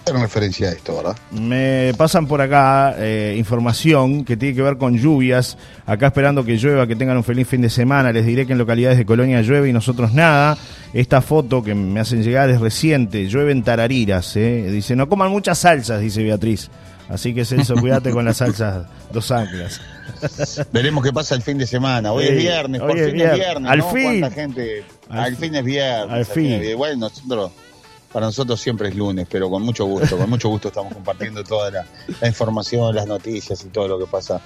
en 0.07 0.21
referencia 0.21 0.69
a 0.69 0.73
esto, 0.73 0.97
¿verdad? 0.97 1.17
Me 1.31 1.93
pasan 1.97 2.27
por 2.27 2.41
acá 2.41 2.95
eh, 2.99 3.35
información 3.39 4.25
que 4.25 4.37
tiene 4.37 4.55
que 4.55 4.63
ver 4.63 4.77
con 4.77 4.99
lluvias. 4.99 5.57
Acá 5.87 6.09
esperando 6.09 6.45
que 6.45 6.57
llueva, 6.57 6.87
que 6.87 6.95
tengan 6.95 7.17
un 7.17 7.25
feliz 7.25 7.49
fin 7.49 7.63
de 7.63 7.71
semana. 7.71 8.13
Les 8.13 8.27
diré 8.27 8.47
que 8.47 8.53
en 8.53 8.59
localidades 8.59 8.99
de 8.99 9.07
Colonia 9.07 9.41
llueve 9.41 9.71
y 9.71 9.73
nosotros 9.73 10.13
nada. 10.13 10.59
Esta 10.93 11.23
foto 11.23 11.63
que 11.63 11.75
me 11.75 12.01
hacen 12.01 12.23
llegar 12.23 12.51
es 12.51 12.61
reciente. 12.61 13.27
Llueve 13.29 13.53
en 13.53 13.63
Tarariras. 13.63 14.37
¿eh? 14.37 14.69
Dice, 14.71 14.95
no 14.95 15.09
coman 15.09 15.31
muchas 15.31 15.59
salsas, 15.59 16.01
dice 16.01 16.23
Beatriz. 16.23 16.71
Así 17.09 17.35
que 17.35 17.45
Celso, 17.45 17.75
cuídate 17.81 18.11
con 18.11 18.25
las 18.25 18.39
salsas 18.39 18.87
dos 19.13 19.31
anclas. 19.31 19.81
Veremos 20.73 21.05
qué 21.05 21.13
pasa 21.13 21.35
el 21.35 21.43
fin 21.43 21.59
de 21.59 21.67
semana. 21.67 22.13
Hoy 22.13 22.25
Sí, 22.27 22.33
es 22.33 22.39
viernes, 22.39 22.81
hoy 22.81 22.89
por 22.89 22.99
es 22.99 23.07
fin 23.07 23.15
viernes. 23.15 23.33
es 23.41 23.45
viernes. 23.47 23.71
Al 23.71 23.79
¿no? 23.79 23.91
fin. 23.91 24.21
¿Cuánta 24.21 24.31
gente? 24.35 24.85
Al 25.09 25.19
Al, 25.25 25.37
fin 25.37 25.55
es 25.55 25.65
viernes. 25.65 26.13
Al 26.15 26.25
fin. 26.27 26.45
es 26.53 26.61
viernes. 26.61 26.77
Bueno, 26.77 26.97
nosotros, 27.09 27.53
para 28.13 28.27
nosotros 28.27 28.61
siempre 28.61 28.89
es 28.89 28.95
lunes, 28.97 29.27
pero 29.31 29.51
con 29.51 29.63
mucho 29.63 29.85
gusto, 29.87 30.17
con 30.17 30.31
mucho 30.31 30.49
gusto 30.49 30.69
estamos 30.69 30.93
compartiendo 30.95 31.43
toda 31.45 31.71
la, 31.71 31.87
la 32.21 32.29
información, 32.29 32.95
las 32.95 33.07
noticias 33.07 33.63
y 33.65 33.69
todo 33.69 33.89
lo 33.89 33.99
que 33.99 34.07
pasa 34.07 34.41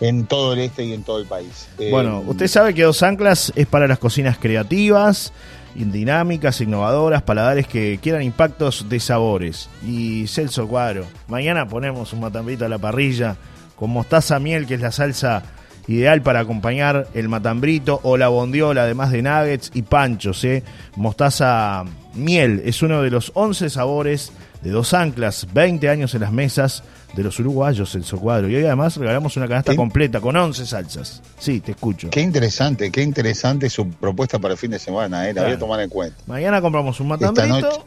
en 0.00 0.26
todo 0.26 0.52
el 0.52 0.60
este 0.60 0.84
y 0.84 0.92
en 0.92 1.02
todo 1.02 1.18
el 1.18 1.26
país. 1.26 1.68
Eh, 1.78 1.90
Bueno, 1.90 2.22
usted 2.26 2.48
sabe 2.48 2.74
que 2.74 2.82
Dos 2.82 3.02
Anclas 3.02 3.52
es 3.56 3.66
para 3.66 3.86
las 3.86 3.98
cocinas 3.98 4.38
creativas, 4.38 5.32
dinámicas, 5.74 6.60
innovadoras, 6.60 7.22
paladares 7.22 7.66
que 7.66 7.98
quieran 8.02 8.22
impactos 8.22 8.88
de 8.88 9.00
sabores. 9.00 9.68
Y 9.84 10.26
Celso 10.26 10.68
Cuadro, 10.68 11.06
mañana 11.28 11.66
ponemos 11.68 12.12
un 12.12 12.20
matambrito 12.20 12.64
a 12.64 12.68
la 12.68 12.78
parrilla 12.78 13.36
con 13.76 13.90
mostaza 13.90 14.38
miel, 14.38 14.66
que 14.66 14.74
es 14.74 14.80
la 14.80 14.92
salsa 14.92 15.42
ideal 15.86 16.22
para 16.22 16.40
acompañar 16.40 17.08
el 17.14 17.28
matambrito 17.28 18.00
o 18.04 18.16
la 18.16 18.28
bondiola, 18.28 18.84
además 18.84 19.10
de 19.10 19.22
nuggets 19.22 19.70
y 19.74 19.82
panchos. 19.82 20.44
¿eh? 20.44 20.62
Mostaza 20.96 21.84
miel 22.14 22.62
es 22.64 22.82
uno 22.82 23.02
de 23.02 23.10
los 23.10 23.32
11 23.34 23.68
sabores 23.70 24.32
de 24.62 24.70
Dos 24.70 24.94
Anclas, 24.94 25.46
20 25.52 25.88
años 25.88 26.14
en 26.14 26.22
las 26.22 26.32
mesas 26.32 26.84
de 27.14 27.22
los 27.22 27.38
uruguayos, 27.38 27.90
Celso 27.92 28.18
Cuadro. 28.18 28.48
Y 28.48 28.56
hoy 28.56 28.64
además 28.64 28.96
regalamos 28.96 29.36
una 29.36 29.46
canasta 29.48 29.72
¿Qué? 29.72 29.76
completa 29.76 30.20
con 30.20 30.36
11 30.36 30.66
salsas. 30.66 31.22
Sí, 31.38 31.60
te 31.60 31.72
escucho. 31.72 32.10
Qué 32.10 32.20
interesante, 32.20 32.90
qué 32.90 33.02
interesante 33.02 33.70
su 33.70 33.88
propuesta 33.90 34.38
para 34.38 34.52
el 34.54 34.58
fin 34.58 34.70
de 34.72 34.78
semana, 34.78 35.28
eh, 35.28 35.32
la 35.34 35.42
voy 35.44 35.52
a 35.52 35.58
tomar 35.58 35.80
en 35.80 35.88
cuenta. 35.90 36.16
Mañana 36.26 36.60
compramos 36.60 36.98
un 37.00 37.12
Esta 37.12 37.30
matambrito. 37.30 37.68
noche- 37.68 37.80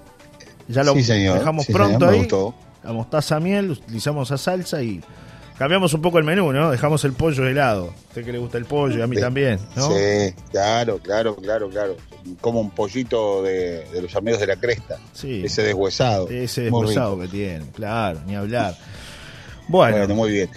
Ya 0.70 0.84
lo 0.84 0.94
Sí, 0.94 1.04
señor, 1.04 1.40
dejamos 1.40 1.66
sí, 1.66 1.74
pronto 1.74 1.94
señor, 2.00 2.14
ahí. 2.14 2.20
gustó. 2.20 2.54
La 2.84 2.94
mostaza 2.94 3.40
miel, 3.40 3.72
utilizamos 3.72 4.30
esa 4.30 4.38
salsa 4.38 4.82
y 4.82 5.02
cambiamos 5.58 5.94
un 5.94 6.02
poco 6.02 6.20
el 6.20 6.24
menú, 6.26 6.52
¿no? 6.54 6.70
Dejamos 6.72 7.04
el 7.06 7.14
pollo 7.14 7.44
de 7.44 7.54
lado. 7.54 7.86
A 7.86 8.08
usted 8.10 8.24
que 8.26 8.32
le 8.32 8.38
gusta 8.38 8.58
el 8.58 8.66
pollo 8.66 8.98
y 8.98 9.02
a 9.02 9.08
mí 9.08 9.18
también, 9.18 9.60
¿no? 9.76 9.90
Sí, 9.90 10.34
claro, 10.52 10.98
claro, 11.00 11.36
claro, 11.36 11.70
claro. 11.70 11.96
Como 12.42 12.60
un 12.60 12.70
pollito 12.72 13.42
de, 13.44 13.86
de 13.94 14.02
los 14.02 14.14
amigos 14.18 14.40
de 14.42 14.48
la 14.48 14.58
cresta, 14.58 14.98
Sí. 15.14 15.44
ese 15.46 15.64
deshuesado. 15.64 16.28
Ese 16.30 16.64
deshuesado 16.64 17.18
que 17.20 17.28
tiene, 17.30 17.66
claro, 17.74 18.20
ni 18.28 18.36
hablar. 18.36 18.76
Bueno, 19.68 19.98
Bueno, 19.98 20.16
muy 20.16 20.32
bien. 20.32 20.50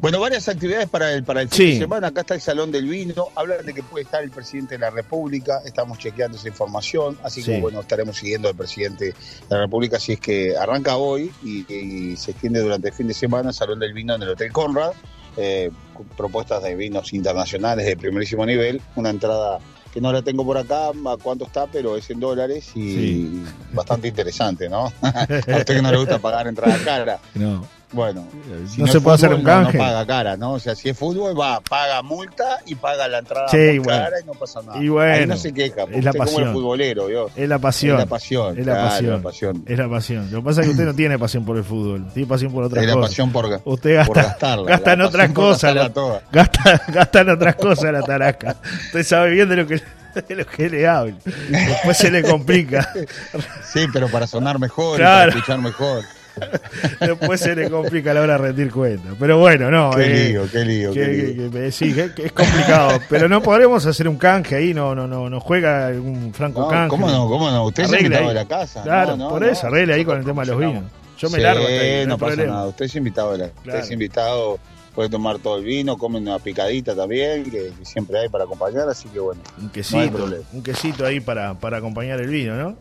Bueno, 0.00 0.20
varias 0.20 0.48
actividades 0.48 0.88
para 0.88 1.12
el, 1.12 1.24
para 1.24 1.42
el 1.42 1.48
fin 1.48 1.56
Sí. 1.56 1.72
de 1.74 1.78
semana. 1.80 2.08
Acá 2.08 2.20
está 2.20 2.34
el 2.34 2.40
Salón 2.40 2.70
del 2.70 2.86
Vino. 2.86 3.28
Hablan 3.34 3.66
de 3.66 3.74
que 3.74 3.82
puede 3.82 4.04
estar 4.04 4.22
el 4.22 4.30
presidente 4.30 4.74
de 4.76 4.78
la 4.80 4.90
República. 4.90 5.60
Estamos 5.64 5.98
chequeando 5.98 6.36
esa 6.38 6.48
información. 6.48 7.18
Así 7.22 7.42
que, 7.42 7.56
Sí. 7.56 7.60
bueno, 7.60 7.80
estaremos 7.80 8.16
siguiendo 8.16 8.48
al 8.48 8.54
presidente 8.54 9.06
de 9.06 9.14
la 9.48 9.60
República. 9.62 9.98
Si 9.98 10.12
es 10.12 10.20
que 10.20 10.56
arranca 10.56 10.96
hoy 10.96 11.32
y, 11.42 11.72
y 11.72 12.16
se 12.16 12.30
extiende 12.32 12.60
durante 12.60 12.88
el 12.88 12.94
fin 12.94 13.08
de 13.08 13.14
semana, 13.14 13.52
Salón 13.52 13.78
del 13.80 13.92
Vino 13.92 14.14
en 14.14 14.22
el 14.22 14.28
Hotel 14.30 14.52
Conrad. 14.52 14.92
Eh, 15.36 15.70
propuestas 16.16 16.62
de 16.62 16.74
vinos 16.74 17.12
internacionales 17.14 17.86
de 17.86 17.96
primerísimo 17.96 18.44
nivel. 18.44 18.80
Una 18.96 19.10
entrada 19.10 19.58
que 19.92 20.00
no 20.00 20.12
la 20.12 20.22
tengo 20.22 20.44
por 20.44 20.56
acá, 20.58 20.88
a 20.88 21.16
cuánto 21.22 21.46
está, 21.46 21.66
pero 21.66 21.96
es 21.96 22.08
en 22.10 22.20
dólares 22.20 22.70
y 22.74 22.94
Sí. 22.94 23.44
bastante 23.72 24.08
interesante, 24.08 24.68
¿no? 24.68 24.86
a 25.02 25.22
usted 25.58 25.64
que 25.76 25.82
no 25.82 25.90
le 25.90 25.98
gusta 25.98 26.18
pagar 26.18 26.46
entrada 26.48 26.78
cara. 26.84 27.18
no. 27.34 27.66
Bueno, 27.92 28.26
si 28.68 28.80
no 28.80 28.86
se 28.86 29.00
puede 29.02 29.16
hacer 29.16 29.34
un 29.34 29.42
canje. 29.42 29.76
No, 29.76 29.84
paga 29.84 30.06
cara, 30.06 30.36
¿no? 30.38 30.52
O 30.54 30.58
sea, 30.58 30.74
si 30.74 30.88
es 30.88 30.96
fútbol, 30.98 31.38
va, 31.38 31.60
paga 31.60 32.00
multa 32.02 32.58
y 32.64 32.74
paga 32.74 33.06
la 33.06 33.18
entrada 33.18 33.48
Sí, 33.48 33.78
cara 33.86 34.18
y 34.20 34.24
no 34.26 34.32
pasa 34.32 34.62
nada. 34.62 34.82
Y 34.82 34.88
bueno, 34.88 35.12
Ahí 35.12 35.26
no 35.26 35.36
se 35.36 35.52
queja, 35.52 35.82
es 35.82 35.90
la 36.04 36.10
usted 36.10 36.12
como 36.12 36.24
pasión. 36.24 36.42
el 36.48 36.52
futbolero, 36.54 37.06
¿vio? 37.06 37.30
Es 37.36 37.48
la 37.48 37.58
pasión. 37.58 37.94
Es 37.96 38.00
la 38.00 38.06
pasión, 38.06 38.58
Es 38.58 38.66
la 38.66 38.72
claro, 38.72 38.88
pasión. 38.90 39.10
la 39.12 39.22
pasión. 39.22 39.64
Es 39.66 39.78
la 39.78 39.88
pasión. 39.90 40.30
Lo 40.30 40.38
que 40.40 40.44
pasa 40.44 40.60
es 40.62 40.66
que 40.66 40.70
usted 40.72 40.84
no 40.86 40.94
tiene 40.96 41.18
pasión 41.18 41.44
por 41.44 41.56
el 41.58 41.64
fútbol, 41.64 42.06
tiene 42.14 42.28
pasión 42.28 42.52
por 42.52 42.64
otras 42.64 42.82
Es 42.82 42.88
la 42.88 42.94
cosas. 42.94 43.10
pasión 43.10 43.30
por, 43.32 43.60
Usted 43.64 43.94
gasta, 43.96 44.06
por 44.14 44.22
gastarla. 44.22 44.66
gasta 44.70 44.92
en 44.94 45.00
otras 45.02 45.28
pasión 45.28 45.34
cosas. 45.48 45.74
la- 45.74 45.92
toda. 45.92 46.22
Gasta, 46.32 46.82
gasta 46.88 47.20
en 47.20 47.30
otras 47.30 47.56
cosas 47.56 47.92
la 47.92 48.02
taraca. 48.02 48.56
Usted 48.86 49.02
sabe 49.04 49.30
bien 49.30 49.48
de 49.50 49.56
lo 49.56 49.66
que, 49.66 49.82
de 50.28 50.34
lo 50.34 50.46
que 50.46 50.70
le 50.70 50.86
hablo. 50.88 51.16
Después 51.50 51.96
se 51.98 52.10
le 52.10 52.22
complica. 52.22 52.88
Sí, 53.72 53.86
pero 53.92 54.08
para 54.08 54.26
sonar 54.26 54.58
mejor, 54.58 55.00
y 55.00 55.02
para 55.02 55.28
escuchar 55.30 55.58
mejor. 55.58 56.02
Después 57.00 57.40
se 57.40 57.54
le 57.54 57.70
complica 57.70 58.10
a 58.10 58.14
la 58.14 58.22
hora 58.22 58.32
de 58.34 58.38
rendir 58.38 58.70
cuenta. 58.70 59.10
Pero 59.18 59.38
bueno, 59.38 59.70
no. 59.70 59.90
Qué 59.90 60.04
eh, 60.04 60.28
lío, 60.30 60.50
qué 60.50 60.64
lío, 60.64 60.92
que- 60.92 61.00
qué 61.00 61.06
lío. 61.08 61.50
que- 61.50 61.58
que- 61.60 61.72
sí, 61.72 61.92
que- 61.92 62.12
que 62.12 62.26
es 62.26 62.32
complicado. 62.32 63.00
pero 63.08 63.28
no 63.28 63.42
podremos 63.42 63.84
hacer 63.86 64.08
un 64.08 64.16
canje 64.16 64.56
ahí. 64.56 64.74
No, 64.74 64.94
no, 64.94 65.06
no, 65.06 65.28
no 65.28 65.40
juega 65.40 65.88
algún 65.88 66.32
franco 66.32 66.62
No, 66.62 66.68
canje. 66.68 66.88
¿Cómo 66.88 67.10
no? 67.10 67.28
¿Cómo 67.28 67.50
no? 67.50 67.64
Usted 67.66 67.84
es 67.84 67.92
invitado 67.92 68.28
de 68.28 68.34
la 68.34 68.44
casa. 68.46 68.82
Claro, 68.82 69.16
No, 69.16 69.24
no, 69.24 69.30
por 69.30 69.44
eso, 69.44 69.66
arregle 69.66 69.94
ahí 69.94 70.04
con 70.04 70.18
el 70.18 70.24
tema 70.24 70.42
de 70.42 70.48
los 70.52 70.58
vinos. 70.58 70.84
Yo 71.18 71.30
me 71.30 71.38
largo 71.38 71.66
ahí, 71.66 72.04
no, 72.06 72.18
pasa 72.18 72.44
nada. 72.44 72.66
Usted 72.66 72.86
es 72.86 72.96
invitado 72.96 73.32
de 73.32 73.38
la 73.38 73.44
Usted 73.46 73.74
es 73.76 73.90
invitado, 73.92 74.58
puede 74.92 75.08
tomar 75.08 75.38
todo 75.38 75.58
el 75.58 75.64
vino, 75.64 75.96
come 75.96 76.18
una 76.18 76.38
picadita 76.40 76.96
también, 76.96 77.44
que, 77.48 77.72
siempre 77.82 78.18
hay 78.18 78.28
para 78.28 78.44
acompañar, 78.44 78.88
así 78.88 79.08
que 79.08 79.20
bueno. 79.20 79.40
Un 79.56 79.64
No 79.64 79.68
hay 79.68 79.72
quesito, 79.72 80.30
un 80.52 80.62
quesito 80.62 81.06
ahí 81.06 81.20
para, 81.20 81.54
para 81.54 81.76
acompañar 81.78 82.20
el 82.20 82.28
vino, 82.28 82.56
¿no? 82.56 82.76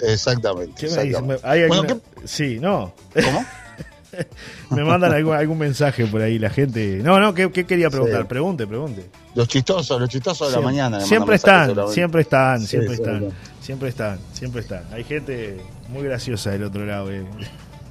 Exactamente. 0.00 0.72
¿Qué 0.76 0.86
me 0.86 0.88
dice? 0.92 1.02
exactamente. 1.08 1.42
Me- 1.46 1.50
¿Hay 1.50 1.66
Bueno, 1.68 1.82
alguna- 1.82 2.00
Sí, 2.24 2.58
no. 2.60 2.92
¿Cómo? 3.14 3.44
Me 4.70 4.84
mandan 4.84 5.12
algún, 5.12 5.34
algún 5.34 5.58
mensaje 5.58 6.06
por 6.06 6.22
ahí 6.22 6.38
la 6.38 6.48
gente. 6.48 7.00
No, 7.02 7.18
no, 7.18 7.34
¿qué, 7.34 7.50
qué 7.50 7.64
quería 7.64 7.90
preguntar? 7.90 8.22
Sí. 8.22 8.26
Pregunte, 8.28 8.64
pregunte. 8.66 9.06
Los 9.34 9.48
chistosos, 9.48 10.00
los 10.00 10.08
chistosos 10.08 10.48
de 10.48 10.52
la 10.52 10.58
Siempre- 10.60 10.72
mañana. 10.72 11.00
Siempre 11.00 11.34
están, 11.36 11.66
seguramente. 11.66 11.94
siempre 11.94 12.20
están, 12.22 12.60
Sí, 12.60 12.66
siempre 12.68 12.94
están. 12.94 13.20
sí. 13.20 13.34
Siempre 13.60 13.88
están, 13.88 14.18
siempre 14.32 14.60
están. 14.60 14.84
Hay 14.92 15.02
gente 15.04 15.56
muy 15.88 16.02
graciosa 16.04 16.50
del 16.50 16.62
otro 16.64 16.84
lado. 16.86 17.10
eh. 17.10 17.24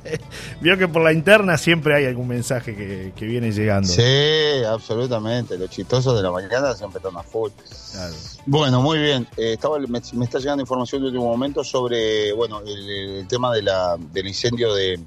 Vio 0.62 0.78
que 0.78 0.88
por 0.88 1.02
la 1.02 1.12
interna 1.14 1.58
siempre 1.58 1.96
hay 1.96 2.06
algún 2.06 2.28
mensaje 2.28 2.76
que, 2.76 3.14
que 3.16 3.26
viene 3.26 3.52
llegando. 3.52 3.88
Sí, 3.88 4.64
absolutamente. 4.68 5.58
Los 5.58 5.70
chistosos 5.70 6.16
de 6.16 6.24
la 6.24 6.32
mañana 6.32 6.74
siempre 6.76 7.00
están 7.00 7.16
a 7.18 7.24
full. 7.24 7.52
Claro. 7.92 8.14
Bueno, 8.46 8.82
muy 8.82 9.00
bien. 9.00 9.28
Eh, 9.38 9.54
estaba, 9.54 9.80
me, 9.80 10.02
me 10.14 10.26
está 10.26 10.40
llegando 10.40 10.62
información 10.62 11.02
de 11.02 11.08
último 11.08 11.26
momento 11.26 11.64
sobre 11.64 12.34
bueno 12.34 12.62
el, 12.62 12.90
el 13.20 13.28
tema 13.28 13.54
de 13.54 13.62
la, 13.62 13.98
del 14.12 14.28
incendio 14.28 14.74
de, 14.74 15.00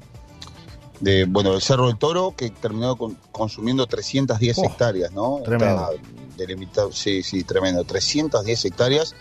de 1.01 1.25
bueno 1.27 1.53
del 1.53 1.61
Cerro 1.61 1.89
del 1.89 1.99
Toro 1.99 2.35
que 2.37 2.51
terminó 2.51 2.97
con- 2.97 3.19
consumiendo 3.33 3.87
310 3.87 4.59
Oh, 4.59 4.65
hectáreas, 4.65 5.13
¿no? 5.13 5.41
tremendo. 5.45 5.93
Está 5.93 6.03
delimitado, 6.37 6.93
sí, 6.93 7.23
sí, 7.23 7.45
tremendo. 7.45 7.85
310 7.85 8.65
hectáreas, 8.67 9.15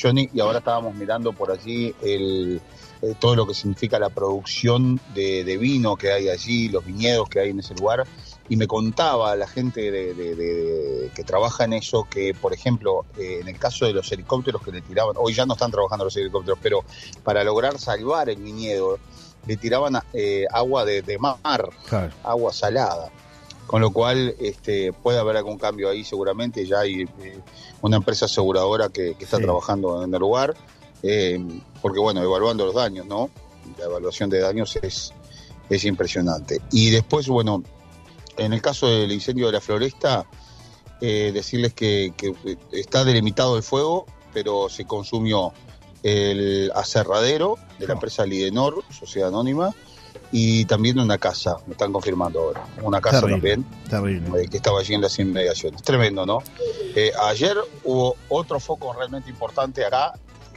Johnny, 0.00 0.28
y 0.34 0.40
ahora 0.40 0.58
estábamos 0.58 0.94
mirando 0.94 1.32
por 1.32 1.50
allí 1.50 1.94
el, 2.02 2.60
eh, 3.02 3.14
todo 3.18 3.34
lo 3.36 3.46
que 3.46 3.54
significa 3.54 3.98
la 3.98 4.08
producción 4.10 5.00
de, 5.14 5.44
de 5.44 5.58
vino 5.58 5.96
que 5.96 6.12
hay 6.12 6.28
allí, 6.28 6.68
los 6.68 6.84
viñedos 6.84 7.28
que 7.28 7.40
hay 7.40 7.50
en 7.50 7.60
ese 7.60 7.74
lugar. 7.74 8.04
Y 8.48 8.56
me 8.56 8.66
contaba 8.66 9.34
la 9.36 9.46
gente 9.46 9.90
de, 9.90 11.10
que 11.14 11.24
trabaja 11.24 11.64
en 11.64 11.72
eso 11.74 12.06
que, 12.10 12.34
por 12.34 12.52
ejemplo, 12.52 13.04
eh, 13.18 13.38
en 13.40 13.48
el 13.48 13.58
caso 13.58 13.86
de 13.86 13.92
los 13.92 14.10
helicópteros 14.12 14.62
que 14.62 14.72
le 14.72 14.82
tiraban, 14.82 15.14
hoy 15.18 15.32
ya 15.34 15.46
no 15.46 15.54
están 15.54 15.70
trabajando 15.70 16.04
los 16.04 16.16
helicópteros, 16.16 16.58
pero 16.62 16.84
para 17.22 17.44
lograr 17.44 17.78
salvar 17.78 18.28
el 18.28 18.36
viñedo, 18.36 18.98
le 19.46 19.56
tiraban 19.56 19.94
eh, 20.12 20.44
agua 20.50 20.84
de, 20.84 21.02
de 21.02 21.18
mar, 21.18 21.68
Claro. 21.88 22.12
agua 22.24 22.52
salada. 22.52 23.10
Con 23.66 23.80
lo 23.80 23.90
cual 23.90 24.34
este, 24.38 24.92
puede 24.92 25.18
haber 25.18 25.36
algún 25.36 25.56
cambio 25.56 25.88
ahí 25.88 26.04
seguramente. 26.04 26.66
Ya 26.66 26.80
hay 26.80 27.02
eh, 27.22 27.38
una 27.80 27.96
empresa 27.96 28.26
aseguradora 28.26 28.88
que, 28.90 29.14
que 29.14 29.24
está 29.24 29.38
Sí. 29.38 29.44
trabajando 29.44 30.04
en 30.04 30.12
el 30.12 30.20
lugar, 30.20 30.54
eh, 31.02 31.40
porque 31.80 31.98
bueno, 31.98 32.22
evaluando 32.22 32.66
los 32.66 32.74
daños, 32.74 33.06
¿no? 33.06 33.30
La 33.78 33.86
evaluación 33.86 34.30
de 34.30 34.40
daños 34.40 34.76
es, 34.82 35.12
es 35.68 35.84
impresionante. 35.84 36.60
Y 36.70 36.90
después, 36.90 37.28
bueno, 37.28 37.62
en 38.36 38.52
el 38.52 38.62
caso 38.62 38.86
del 38.88 39.12
incendio 39.12 39.46
de 39.46 39.52
la 39.52 39.60
floresta, 39.60 40.26
eh, 41.00 41.30
decirles 41.34 41.74
que, 41.74 42.12
que 42.16 42.34
está 42.72 43.04
delimitado 43.04 43.56
el 43.56 43.62
fuego, 43.62 44.06
pero 44.32 44.68
se 44.68 44.84
consumió 44.86 45.52
el 46.02 46.70
aserradero 46.74 47.56
de 47.78 47.86
la 47.86 47.94
empresa 47.94 48.24
Lidenor, 48.26 48.82
Sociedad 48.90 49.28
Anónima, 49.28 49.74
y 50.30 50.64
también 50.64 50.98
una 50.98 51.18
casa, 51.18 51.58
me 51.66 51.72
están 51.72 51.92
confirmando 51.92 52.40
ahora, 52.40 52.64
una 52.82 53.00
casa 53.00 53.20
Terrible. 53.20 53.56
también 53.56 53.82
Terrible. 53.88 54.42
eh, 54.42 54.48
que 54.48 54.56
estaba 54.56 54.80
allí 54.80 54.94
en 54.94 55.02
las 55.02 55.18
inmediaciones. 55.18 55.82
Tremendo, 55.82 56.24
¿no? 56.24 56.38
Eh, 56.94 57.12
ayer 57.24 57.56
hubo 57.84 58.16
otro 58.28 58.58
foco 58.58 58.92
realmente 58.94 59.28
importante 59.30 59.84
acá, 59.84 60.14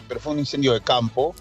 pero 0.07 0.19
fue 0.19 0.33
un 0.33 0.39
incendio 0.39 0.74
de 0.74 0.81
campo 0.81 1.33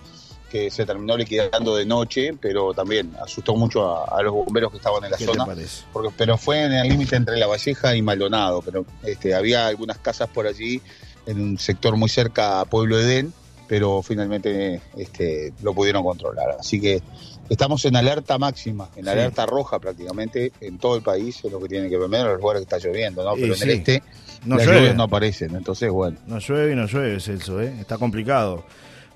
que 0.50 0.71
se 0.71 0.87
terminó 0.87 1.16
liquidando 1.16 1.75
de 1.75 1.85
noche, 1.85 2.33
pero 2.40 2.73
también 2.75 3.12
asustó 3.21 3.56
mucho 3.56 3.88
a, 3.88 4.04
a 4.18 4.23
los 4.23 4.33
bomberos 4.33 4.71
que 4.71 4.76
estaban 4.76 5.02
en 5.04 5.11
la 5.11 5.16
¿Qué 5.16 5.25
te 5.26 5.33
zona. 5.33 5.47
parece? 5.47 5.83
Porque, 5.92 6.11
pero 6.16 6.38
fue 6.38 6.62
en 6.64 6.73
el 6.73 6.88
límite 6.88 7.16
entre 7.16 7.37
La 7.38 7.47
Valleja 7.49 7.97
y 7.97 8.02
Maldonado, 8.02 8.62
pero 8.62 8.85
este, 9.02 9.35
había 9.35 9.66
algunas 9.66 9.99
casas 9.99 10.28
por 10.28 10.47
allí 10.47 10.80
en 11.26 11.40
un 11.40 11.59
sector 11.59 11.97
muy 11.97 12.09
cerca 12.09 12.61
a 12.61 12.64
Pueblo 12.66 13.00
Edén, 13.00 13.33
pero 13.66 14.00
finalmente 14.02 14.80
este, 14.97 15.52
lo 15.62 15.75
pudieron 15.75 16.04
controlar. 16.04 16.56
Así 16.61 16.80
que 16.80 17.02
estamos 17.49 17.85
en 17.87 17.97
alerta 17.97 18.38
máxima, 18.38 18.90
en 18.94 19.04
Sí. 19.04 19.11
alerta 19.11 19.47
roja 19.47 19.80
prácticamente 19.80 20.52
en 20.61 20.78
todo 20.78 20.94
el 20.94 21.02
país, 21.02 21.40
es 21.42 21.50
lo 21.50 21.59
que 21.61 21.68
tiene 21.68 21.88
que 21.88 21.97
ver, 21.99 22.09
menos 22.09 22.26
en 22.26 22.33
los 22.35 22.40
lugares 22.40 22.61
que 22.64 22.76
está 22.76 22.78
lloviendo, 22.87 23.25
¿no? 23.25 23.35
Pero 23.35 23.54
en 23.54 23.59
sí. 23.59 23.64
el 23.64 23.71
este 23.71 24.02
No 24.44 24.56
las 24.56 24.66
llueve. 24.66 24.94
no 24.94 25.04
aparecen, 25.04 25.54
entonces 25.54 25.90
bueno. 25.90 26.16
No 26.26 26.38
llueve 26.38 26.72
y 26.72 26.76
no 26.76 26.86
llueve, 26.86 27.20
Celso, 27.20 27.60
¿eh? 27.60 27.72
Está 27.80 27.98
complicado. 27.98 28.64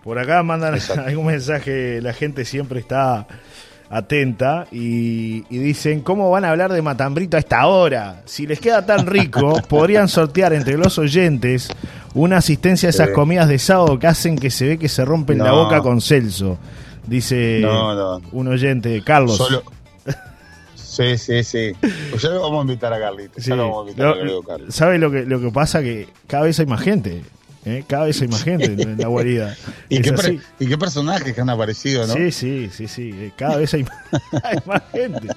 Por 0.03 0.19
acá 0.19 0.43
mandan 0.43 0.75
Exacto. 0.75 1.03
algún 1.07 1.27
mensaje, 1.27 2.01
la 2.01 2.13
gente 2.13 2.45
siempre 2.45 2.81
está 2.81 3.27
atenta 3.91 4.67
y, 4.71 5.45
y 5.49 5.59
dicen, 5.59 6.01
¿cómo 6.03 6.31
van 6.31 6.45
a 6.45 6.51
hablar 6.51 6.73
de 6.73 6.83
matambrito 6.83 7.37
a 7.37 7.41
esta 7.41 7.67
hora? 7.67 8.23
Si 8.27 8.47
les 8.47 8.61
queda 8.61 8.85
tan 8.85 9.07
rico, 9.07 9.61
podrían 9.69 10.09
sortear 10.09 10.53
entre 10.53 10.77
los 10.77 10.99
oyentes 10.99 11.69
una 12.15 12.39
asistencia 12.39 12.89
a 12.89 12.91
esas 12.91 13.11
comidas 13.11 13.49
de 13.49 13.59
sábado 13.59 13.99
que 13.99 14.07
hacen 14.07 14.37
que 14.39 14.51
se 14.51 14.67
ve 14.69 14.79
que 14.79 14.89
se 14.89 15.05
rompen 15.05 15.39
la 15.39 15.53
boca 15.53 15.81
con 15.81 16.01
Celso. 16.01 16.59
Dice 17.07 17.61
No, 17.63 17.95
no. 17.95 18.21
un 18.33 18.49
oyente, 18.49 19.03
Carlos. 19.03 19.37
Solo. 19.39 19.63
Sí, 20.99 21.17
sí, 21.19 21.45
sí. 21.45 21.73
Pues 22.11 22.23
ya 22.23 22.31
lo 22.31 22.41
vamos 22.43 22.59
a 22.59 22.63
invitar 22.63 22.93
a 22.93 22.99
Carlitos. 22.99 23.43
Sí. 23.43 23.51
Ya 23.51 23.57
lo 23.57 23.63
vamos 23.65 23.79
a 23.87 23.91
invitar 23.91 24.07
Lo- 24.07 24.13
a 24.13 24.19
querido 24.19 24.43
Carlos. 24.43 24.75
¿Sabe 24.75 24.99
lo 24.99 25.11
que, 25.11 25.23
lo 25.25 25.41
que 25.41 25.51
pasa? 25.51 25.81
Que 25.81 26.09
cada 26.27 26.45
vez 26.45 26.59
hay 26.59 26.67
más 26.67 26.81
gente. 26.81 27.23
¿eh? 27.65 27.85
Cada 27.87 28.07
vez 28.07 28.21
hay 28.21 28.29
más 28.29 28.43
gente 28.43 28.65
en 28.67 28.99
la 28.99 29.07
guarida. 29.09 29.57
¿Y 29.89 30.01
qué, 30.01 30.11
así. 30.11 30.33
per- 30.33 30.41
y 30.59 30.67
qué 30.69 30.77
personajes 30.79 31.33
que 31.35 31.41
han 31.41 31.51
aparecido, 31.51 32.07
¿no? 32.07 32.15
Sí, 32.15 32.33
sí, 32.33 32.69
sí, 32.73 32.89
sí. 32.89 33.33
Cada 33.37 33.57
vez 33.59 33.73
hay 33.75 33.85
más, 33.85 34.23
hay 34.45 34.59
más 34.67 34.83
gente. 34.91 35.29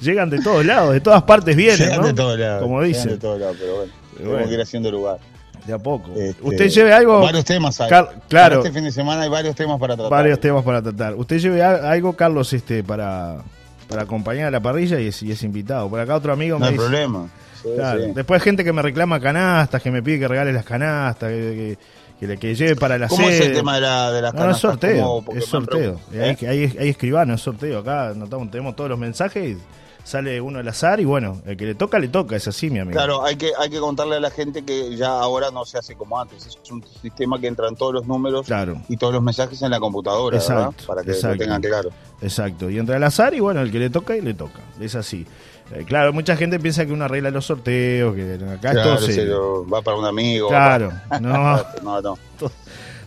Llegan 0.00 0.30
de 0.30 0.40
todos 0.40 0.64
lados, 0.64 0.92
de 0.92 1.00
todas 1.00 1.22
partes 1.24 1.56
vienen, 1.56 1.78
Llegan 1.78 2.00
¿no? 2.00 2.06
de 2.06 2.14
todos 2.14 2.38
lados. 2.38 2.62
Como 2.62 2.80
llegan 2.82 2.92
dicen. 2.94 3.10
de 3.10 3.18
todos 3.18 3.40
lados, 3.40 3.56
pero 3.58 3.76
bueno. 3.76 3.92
Tenemos 4.14 4.32
bueno. 4.34 4.48
que 4.48 4.54
ir 4.54 4.60
haciendo 4.60 4.90
lugar. 4.90 5.18
De 5.66 5.74
a 5.74 5.78
poco. 5.78 6.12
Este, 6.16 6.42
Usted 6.42 6.68
lleve 6.70 6.92
algo. 6.94 7.20
Varios 7.20 7.44
temas 7.44 7.78
hay. 7.80 7.90
Car- 7.90 8.22
claro. 8.28 8.56
Para 8.56 8.68
este 8.68 8.72
fin 8.72 8.84
de 8.84 8.92
semana 8.92 9.22
hay 9.22 9.28
varios 9.28 9.54
temas 9.54 9.78
para 9.78 9.96
tratar. 9.96 10.10
Varios 10.10 10.40
temas 10.40 10.64
para 10.64 10.80
tratar. 10.80 11.14
Usted 11.14 11.38
lleve 11.38 11.62
algo, 11.62 12.14
Carlos, 12.14 12.52
este, 12.54 12.82
para, 12.82 13.42
para 13.88 14.02
acompañar 14.02 14.48
a 14.48 14.50
la 14.50 14.60
parrilla 14.60 15.00
y 15.00 15.08
es, 15.08 15.22
y 15.22 15.32
es 15.32 15.42
invitado. 15.42 15.88
Por 15.88 15.98
acá 16.00 16.14
otro 16.16 16.32
amigo 16.32 16.56
No 16.58 16.60
me 16.60 16.66
hay 16.66 16.72
dice. 16.74 16.84
problema. 16.84 17.28
Sí, 17.62 17.68
Claro. 17.74 18.04
sí. 18.04 18.12
Después 18.14 18.42
gente 18.42 18.62
que 18.64 18.72
me 18.72 18.82
reclama 18.82 19.18
canastas, 19.20 19.82
que 19.82 19.90
me 19.90 20.02
pide 20.02 20.20
que 20.20 20.28
regale 20.28 20.52
las 20.52 20.64
canastas, 20.64 21.30
que, 21.30 21.36
que, 21.36 21.78
que 22.20 22.26
le 22.26 22.36
que 22.36 22.54
lleve 22.54 22.76
para 22.76 22.98
la 22.98 23.08
¿Cómo 23.08 23.28
es 23.28 23.40
el 23.40 23.52
tema 23.52 23.74
de, 23.76 23.80
la, 23.80 24.12
de 24.12 24.22
las 24.22 24.34
No, 24.34 24.44
no, 24.44 24.50
es 24.52 24.60
canastas? 24.60 24.70
sorteo, 24.70 25.24
es 25.34 25.44
sorteo. 25.46 26.00
¿Eh? 26.12 26.36
hay, 26.42 26.76
hay 26.78 26.88
escribano, 26.88 27.34
es 27.34 27.40
sorteo. 27.40 27.78
Acá 27.80 28.12
notamos, 28.14 28.50
tenemos 28.50 28.76
todos 28.76 28.90
los 28.90 28.98
mensajes 28.98 29.56
y 29.56 29.58
sale 30.08 30.40
uno 30.40 30.58
al 30.60 30.66
azar 30.68 31.00
y 31.00 31.04
bueno, 31.04 31.42
el 31.44 31.56
que 31.58 31.66
le 31.66 31.74
toca, 31.74 31.98
le 31.98 32.08
toca, 32.08 32.34
es 32.34 32.48
así, 32.48 32.70
mi 32.70 32.78
amigo. 32.78 32.96
Claro, 32.96 33.22
hay 33.26 33.36
que, 33.36 33.52
hay 33.58 33.68
que 33.68 33.78
contarle 33.78 34.16
a 34.16 34.20
la 34.20 34.30
gente 34.30 34.64
que 34.64 34.96
ya 34.96 35.08
ahora 35.20 35.50
no 35.50 35.66
se 35.66 35.76
hace 35.76 35.96
como 35.96 36.18
antes. 36.18 36.46
Es 36.46 36.70
un 36.70 36.82
sistema 37.02 37.38
que 37.38 37.46
entran 37.46 37.76
todos 37.76 37.92
los 37.92 38.06
números 38.06 38.46
Claro. 38.46 38.80
y 38.88 38.96
todos 38.96 39.12
los 39.12 39.22
mensajes 39.22 39.60
en 39.60 39.70
la 39.70 39.78
computadora, 39.78 40.38
¿verdad? 40.38 40.56
Exacto, 40.62 40.84
Para 40.86 41.02
que 41.02 41.10
exacto. 41.10 41.34
lo 41.36 41.40
tengan 41.42 41.60
claro. 41.60 41.90
Exacto, 42.22 42.70
y 42.70 42.78
entra 42.78 42.96
al 42.96 43.04
azar 43.04 43.34
y 43.34 43.40
bueno, 43.40 43.60
el 43.60 43.70
que 43.70 43.78
le 43.78 43.90
toca 43.90 44.16
y 44.16 44.22
le 44.22 44.32
toca, 44.32 44.60
es 44.80 44.94
así. 44.94 45.26
Eh, 45.74 45.84
claro, 45.86 46.14
mucha 46.14 46.34
gente 46.36 46.58
piensa 46.58 46.86
que 46.86 46.92
uno 46.92 47.04
arregla 47.04 47.30
los 47.30 47.44
sorteos, 47.44 48.14
que 48.14 48.38
acá 48.50 48.70
Claro, 48.70 48.96
todo 48.96 49.06
se 49.06 49.26
va 49.70 49.82
para 49.82 49.98
un 49.98 50.06
amigo. 50.06 50.48
Claro, 50.48 50.90
no. 51.20 51.62
no, 51.82 52.00
no. 52.00 52.18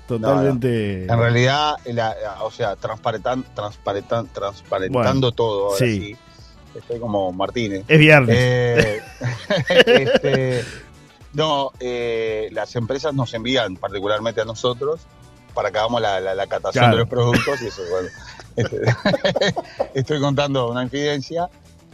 Totalmente. 0.07 1.03
En 1.05 1.17
realidad, 1.17 1.75
la- 1.85 2.15
o 2.43 2.51
sea, 2.51 2.75
transparentan, 2.75 3.43
transparentan, 3.55 4.27
transparentando 4.27 5.01
Bueno, 5.27 5.31
todo. 5.31 5.65
Ahora 5.67 5.77
sí. 5.79 5.99
sí. 5.99 6.17
Estoy 6.75 6.99
como 6.99 7.31
Martínez. 7.33 7.83
Es 7.87 7.99
viernes. 7.99 8.35
Eh, 8.39 9.01
este, 9.85 10.63
no, 11.33 11.71
eh, 11.79 12.49
las 12.51 12.75
empresas 12.75 13.13
nos 13.13 13.33
envían 13.33 13.75
particularmente 13.77 14.41
a 14.41 14.45
nosotros 14.45 15.01
para 15.53 15.71
que 15.71 15.77
hagamos 15.79 16.01
la, 16.01 16.19
la- 16.21 16.33
la 16.35 16.47
catación 16.47 16.83
Claro. 16.83 16.95
de 16.95 16.99
los 17.01 17.09
productos 17.09 17.61
y 17.61 17.67
eso, 17.67 17.81
bueno. 17.89 18.07
este, 18.55 19.53
estoy 19.93 20.19
contando 20.21 20.69
una 20.69 20.83
infidencia. 20.83 21.49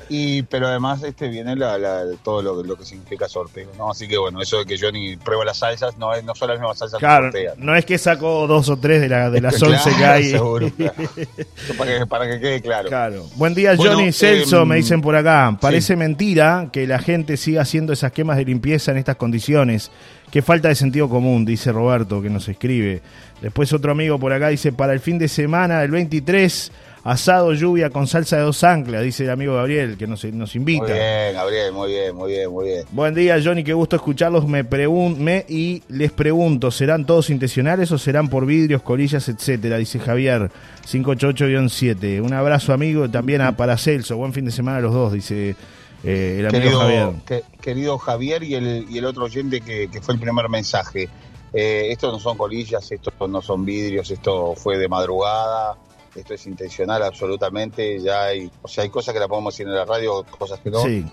Y, 0.09 0.43
pero 0.43 0.67
además 0.67 1.03
este 1.03 1.27
viene 1.27 1.55
la, 1.55 1.77
la- 1.77 2.03
todo 2.23 2.41
lo, 2.41 2.63
lo 2.63 2.75
que 2.77 2.85
significa 2.85 3.27
sorteo, 3.27 3.69
¿no? 3.77 3.91
Así 3.91 4.07
que 4.07 4.17
bueno, 4.17 4.41
eso 4.41 4.59
de 4.59 4.65
que 4.65 4.77
yo 4.77 4.91
ni 4.91 5.15
pruebo 5.17 5.43
las 5.43 5.57
salsas, 5.59 5.97
no, 5.97 6.13
es, 6.13 6.23
no 6.23 6.33
son 6.35 6.49
las 6.49 6.59
mismas 6.59 6.77
salsas 6.77 6.99
Claro, 6.99 7.31
que 7.31 7.45
sortean. 7.47 7.65
no 7.65 7.75
es 7.75 7.85
que 7.85 7.97
sacó 7.97 8.47
dos 8.47 8.69
o 8.69 8.77
tres 8.77 9.01
de, 9.01 9.09
la, 9.09 9.29
de 9.29 9.41
las 9.41 9.55
Claro, 9.57 9.73
once 9.73 9.89
que 9.97 10.05
hay. 10.05 10.23
seguro, 10.31 10.69
claro. 10.75 10.93
para, 11.77 11.99
que, 11.99 12.05
para 12.05 12.27
que 12.29 12.39
quede 12.39 12.61
claro. 12.61 12.87
Claro. 12.89 13.25
Buen 13.35 13.53
día, 13.53 13.75
Bueno, 13.75 13.93
Johnny 13.95 14.11
Celso, 14.11 14.61
em, 14.61 14.67
me 14.67 14.75
dicen 14.77 15.01
por 15.01 15.15
acá. 15.15 15.57
Parece 15.59 15.95
mentira 15.95 16.69
que 16.71 16.87
la 16.87 16.99
gente 16.99 17.37
siga 17.37 17.61
haciendo 17.63 17.93
esas 17.93 18.11
quemas 18.11 18.37
de 18.37 18.45
limpieza 18.45 18.91
en 18.91 18.97
estas 18.97 19.15
condiciones. 19.17 19.91
Qué 20.31 20.41
falta 20.41 20.67
de 20.67 20.75
sentido 20.75 21.07
común, 21.07 21.45
dice 21.45 21.71
Roberto, 21.71 22.21
que 22.21 22.29
nos 22.29 22.47
escribe. 22.49 23.01
Después 23.41 23.71
otro 23.71 23.91
amigo 23.91 24.19
por 24.19 24.33
acá 24.33 24.49
dice, 24.49 24.73
para 24.73 24.91
el 24.93 24.99
fin 24.99 25.17
de 25.19 25.27
semana 25.29 25.79
del 25.81 25.91
23, 25.91 26.71
asado 27.11 27.53
lluvia 27.53 27.89
con 27.89 28.05
salsa 28.05 28.35
de 28.37 28.43
dos 28.43 28.63
anclas, 28.63 29.01
dice 29.03 29.23
el 29.23 29.29
amigo 29.29 29.55
Gabriel, 29.55 29.97
que 29.97 30.07
nos, 30.07 30.23
nos 30.25 30.55
invita. 30.55 30.83
Muy 30.85 30.93
bien, 30.93 31.33
Gabriel, 31.33 31.71
muy 31.71 31.87
bien, 31.89 32.15
muy 32.15 32.31
bien, 32.31 32.51
muy 32.51 32.65
bien. 32.65 32.85
Buen 32.91 33.15
día, 33.15 33.37
Johnny, 33.43 33.63
qué 33.63 33.73
gusto 33.73 33.95
escucharlos. 33.95 34.45
Me, 34.47 34.63
pregun 34.65 35.23
me 35.23 35.45
y 35.47 35.81
les 35.87 36.11
pregunto, 36.11 36.69
¿serán 36.69 37.05
todos 37.05 37.29
intencionales 37.29 37.91
o 37.91 37.97
serán 37.97 38.27
por 38.27 38.45
vidrios, 38.45 38.81
colillas, 38.81 39.29
etcétera? 39.29 39.77
Dice 39.77 39.99
Javier, 39.99 40.51
588-7. 40.85 42.21
Un 42.21 42.33
abrazo, 42.33 42.73
amigo, 42.73 43.09
también 43.09 43.41
a 43.41 43.55
para 43.55 43.77
Celso. 43.77 44.17
Buen 44.17 44.33
fin 44.33 44.45
de 44.45 44.51
semana 44.51 44.77
a 44.77 44.81
los 44.81 44.93
dos, 44.93 45.13
dice 45.13 45.55
eh, 46.03 46.37
el 46.39 46.47
amigo 46.47 46.61
Querido 46.63 46.79
Javier. 46.79 47.09
que- 47.25 47.43
querido 47.61 47.97
Javier 47.97 48.43
y 48.43 48.55
el, 48.55 48.85
y 48.89 48.97
el 48.97 49.05
otro 49.05 49.25
oyente 49.25 49.61
que, 49.61 49.89
que 49.89 50.01
fue 50.01 50.13
el 50.15 50.19
primer 50.19 50.49
mensaje. 50.49 51.09
Eh, 51.53 51.87
esto 51.91 52.11
no 52.11 52.19
son 52.19 52.37
colillas, 52.37 52.91
esto 52.91 53.11
no 53.27 53.41
son 53.41 53.63
vidrios, 53.65 54.11
esto 54.11 54.53
fue 54.55 54.77
de 54.77 54.87
madrugada, 54.89 55.75
esto 56.21 56.33
es 56.33 56.45
intencional 56.47 57.03
absolutamente. 57.03 57.99
Ya 58.01 58.23
hay, 58.25 58.51
o 58.61 58.67
sea, 58.67 58.83
hay 58.83 58.89
cosas 58.89 59.13
que 59.13 59.19
la 59.19 59.27
podemos 59.27 59.53
decir 59.53 59.67
en 59.67 59.75
la 59.75 59.85
radio, 59.85 60.25
cosas 60.37 60.59
que 60.59 60.69
no, 60.69 60.81
Sí, 60.83 61.05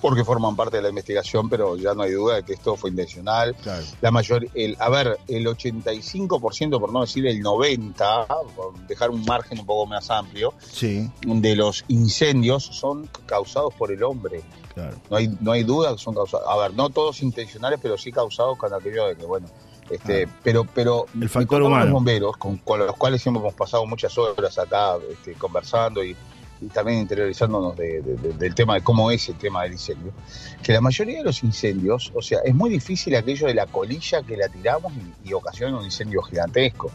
porque 0.00 0.22
forman 0.22 0.54
parte 0.54 0.76
de 0.76 0.82
la 0.82 0.90
investigación, 0.90 1.48
pero 1.48 1.76
ya 1.78 1.94
no 1.94 2.02
hay 2.02 2.12
duda 2.12 2.34
de 2.36 2.42
que 2.42 2.52
esto 2.52 2.76
fue 2.76 2.90
intencional. 2.90 3.54
claro. 3.62 3.82
La 4.02 4.10
mayor, 4.10 4.46
el, 4.52 4.76
a 4.78 4.90
ver, 4.90 5.18
el 5.28 5.46
85%, 5.46 6.78
por 6.78 6.92
no 6.92 7.00
decir 7.00 7.26
el 7.26 7.42
90%, 7.42 8.26
por 8.54 8.76
dejar 8.86 9.08
un 9.10 9.24
margen 9.24 9.58
un 9.60 9.66
poco 9.66 9.86
más 9.86 10.10
amplio, 10.10 10.52
Sí, 10.70 11.10
de 11.22 11.56
los 11.56 11.84
incendios 11.88 12.64
son 12.64 13.08
causados 13.26 13.72
por 13.74 13.92
el 13.92 14.02
hombre. 14.02 14.42
claro. 14.74 14.96
No 15.10 15.16
hay, 15.16 15.34
no 15.40 15.52
hay 15.52 15.62
duda 15.64 15.92
que 15.92 15.98
son 16.02 16.14
causados. 16.14 16.46
A 16.48 16.56
ver, 16.58 16.74
no 16.74 16.90
todos 16.90 17.22
intencionales, 17.22 17.78
pero 17.82 17.96
sí 17.96 18.12
causados 18.12 18.58
con 18.58 18.74
aquello 18.74 19.06
de 19.06 19.16
que, 19.16 19.24
bueno, 19.24 19.46
este, 19.90 20.26
pero, 20.42 20.64
pero 20.74 21.06
El 21.20 21.28
factor 21.28 21.62
humano. 21.62 21.84
los 21.84 21.92
bomberos, 21.92 22.36
con, 22.36 22.56
con 22.58 22.78
los 22.80 22.96
cuales 22.96 23.20
siempre 23.22 23.40
hemos 23.40 23.54
pasado 23.54 23.84
muchas 23.86 24.16
horas 24.18 24.58
acá 24.58 24.96
este, 25.10 25.34
conversando 25.34 26.02
y, 26.04 26.16
y 26.60 26.66
también 26.68 27.00
interiorizándonos 27.00 27.76
de- 27.76 28.00
de- 28.00 28.16
de- 28.16 28.32
del 28.34 28.54
tema 28.54 28.74
de 28.74 28.80
cómo 28.82 29.10
es 29.10 29.28
el 29.28 29.36
tema 29.36 29.62
del 29.64 29.72
incendio, 29.72 30.12
que 30.62 30.72
la 30.72 30.80
mayoría 30.80 31.18
de 31.18 31.24
los 31.24 31.42
incendios, 31.42 32.10
o 32.14 32.22
sea, 32.22 32.38
es 32.44 32.54
muy 32.54 32.70
difícil 32.70 33.14
aquello 33.16 33.46
de 33.46 33.54
la 33.54 33.66
colilla 33.66 34.22
que 34.22 34.36
la 34.36 34.48
tiramos 34.48 34.92
y, 35.24 35.28
y 35.30 35.32
ocasiona 35.32 35.76
un 35.78 35.84
incendio 35.84 36.22
gigantesco. 36.22 36.90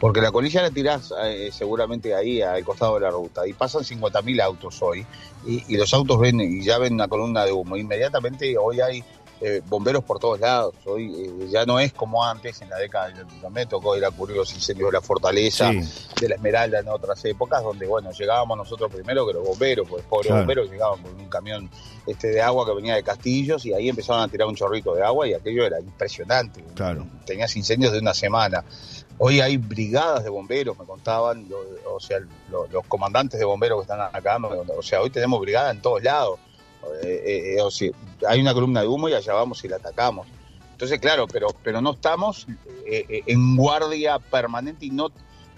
Porque 0.00 0.20
la 0.20 0.32
colilla 0.32 0.62
la 0.62 0.70
tirás 0.72 1.14
eh, 1.22 1.50
seguramente 1.52 2.12
ahí 2.12 2.42
al 2.42 2.64
costado 2.64 2.94
de 2.96 3.02
la 3.02 3.10
ruta 3.12 3.46
y 3.46 3.52
pasan 3.52 3.82
50.000 3.84 4.42
autos 4.42 4.82
hoy 4.82 5.06
y, 5.46 5.62
y 5.72 5.76
los 5.76 5.94
autos 5.94 6.18
ven 6.18 6.40
y 6.40 6.64
ya 6.64 6.78
ven 6.78 6.94
una 6.94 7.06
columna 7.06 7.44
de 7.44 7.52
humo. 7.52 7.76
Inmediatamente 7.76 8.58
hoy 8.58 8.80
hay 8.80 9.04
eh, 9.44 9.60
bomberos 9.66 10.04
por 10.04 10.18
todos 10.18 10.38
lados. 10.40 10.74
Hoy 10.86 11.12
eh, 11.42 11.48
ya 11.50 11.66
no 11.66 11.80
es 11.80 11.92
como 11.92 12.24
antes, 12.24 12.62
en 12.62 12.70
la 12.70 12.76
década 12.78 13.08
del 13.08 13.26
me 13.50 13.66
tocó 13.66 13.96
ir 13.96 14.04
a 14.04 14.10
cubrir 14.10 14.36
los 14.36 14.52
incendios 14.54 14.90
de 14.90 14.98
la 14.98 15.00
Fortaleza, 15.02 15.70
Sí, 15.72 15.80
de 16.20 16.28
la 16.28 16.34
Esmeralda 16.36 16.78
en 16.78 16.88
otras 16.88 17.24
épocas, 17.24 17.62
donde 17.62 17.86
bueno, 17.86 18.12
llegábamos 18.12 18.56
nosotros 18.56 18.90
primero 18.92 19.26
que 19.26 19.32
los 19.32 19.44
bomberos, 19.44 19.88
porque 19.88 20.04
pobres 20.08 20.26
Claro. 20.28 20.42
bomberos 20.42 20.70
llegaban 20.70 21.02
con 21.02 21.14
un 21.18 21.28
camión 21.28 21.68
este 22.06 22.28
de 22.28 22.40
agua 22.42 22.64
que 22.66 22.74
venía 22.74 22.94
de 22.94 23.02
Castillos 23.02 23.64
y 23.66 23.72
ahí 23.74 23.88
empezaban 23.88 24.22
a 24.22 24.28
tirar 24.28 24.46
un 24.48 24.54
chorrito 24.56 24.94
de 24.94 25.02
agua 25.02 25.26
y 25.28 25.34
aquello 25.34 25.66
era 25.66 25.78
impresionante. 25.80 26.64
Claro. 26.74 27.06
Tenías 27.26 27.54
incendios 27.56 27.92
de 27.92 27.98
una 27.98 28.14
semana. 28.14 28.64
Hoy 29.18 29.40
hay 29.40 29.56
brigadas 29.56 30.24
de 30.24 30.30
bomberos, 30.30 30.76
me 30.78 30.84
contaban, 30.84 31.48
lo- 31.48 31.94
o 31.94 32.00
sea, 32.00 32.18
lo- 32.50 32.66
los 32.68 32.84
comandantes 32.86 33.38
de 33.38 33.44
bomberos 33.46 33.78
que 33.78 33.82
están 33.92 34.00
acá, 34.00 34.36
o 34.76 34.82
sea, 34.82 35.00
hoy 35.00 35.10
tenemos 35.10 35.40
brigada 35.40 35.70
en 35.70 35.80
todos 35.80 36.02
lados. 36.02 36.40
Eh, 37.02 37.22
eh, 37.24 37.54
eh, 37.56 37.60
o 37.62 37.70
sea, 37.70 37.90
hay 38.28 38.40
una 38.40 38.52
columna 38.54 38.80
de 38.82 38.88
humo 38.88 39.08
y 39.08 39.14
allá 39.14 39.34
vamos 39.34 39.64
y 39.64 39.68
la 39.68 39.76
atacamos. 39.76 40.26
Entonces, 40.72 40.98
claro, 41.00 41.26
pero, 41.28 41.48
pero 41.62 41.80
no 41.80 41.92
estamos 41.92 42.46
eh, 42.86 43.04
eh, 43.08 43.22
en 43.26 43.56
guardia 43.56 44.18
permanente 44.18 44.86
y 44.86 44.90
no 44.90 45.08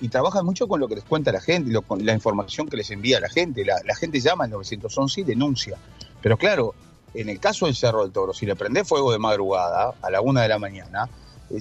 y 0.00 0.08
trabajan 0.08 0.44
mucho 0.44 0.66
con 0.68 0.80
lo 0.80 0.88
que 0.88 0.96
les 0.96 1.04
cuenta 1.04 1.32
la 1.32 1.40
gente, 1.40 1.70
lo- 1.70 1.80
con 1.82 2.04
la 2.04 2.12
información 2.12 2.68
que 2.68 2.76
les 2.76 2.90
envía 2.90 3.20
la 3.20 3.30
gente. 3.30 3.64
La, 3.64 3.76
la 3.86 3.94
gente 3.94 4.20
llama 4.20 4.44
al 4.44 4.50
911 4.50 5.20
y 5.20 5.24
denuncia. 5.24 5.78
Pero 6.20 6.36
claro, 6.36 6.74
en 7.14 7.28
el 7.30 7.38
caso 7.40 7.66
del 7.66 7.74
Cerro 7.76 8.02
del 8.02 8.12
Toro, 8.12 8.34
si 8.34 8.44
le 8.44 8.54
prendés 8.56 8.86
fuego 8.86 9.12
de 9.12 9.18
madrugada 9.18 9.94
a 10.02 10.10
la 10.10 10.20
una 10.20 10.42
de 10.42 10.48
la 10.48 10.58
mañana, 10.58 11.08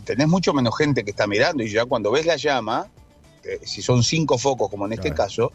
tenés 0.04 0.28
mucho 0.28 0.52
menos 0.54 0.76
gente 0.78 1.04
que 1.06 1.12
está 1.12 1.28
mirando 1.28 1.64
y 1.64 1.70
ya 1.72 1.86
cuando 1.86 2.12
ves 2.12 2.26
la 2.26 2.36
llama, 2.36 2.88
si 3.64 3.82
son 3.82 4.04
cinco 4.04 4.38
focos 4.38 4.70
como 4.70 4.86
en 4.86 4.94
este 4.94 5.10
Claro. 5.12 5.24
caso, 5.24 5.52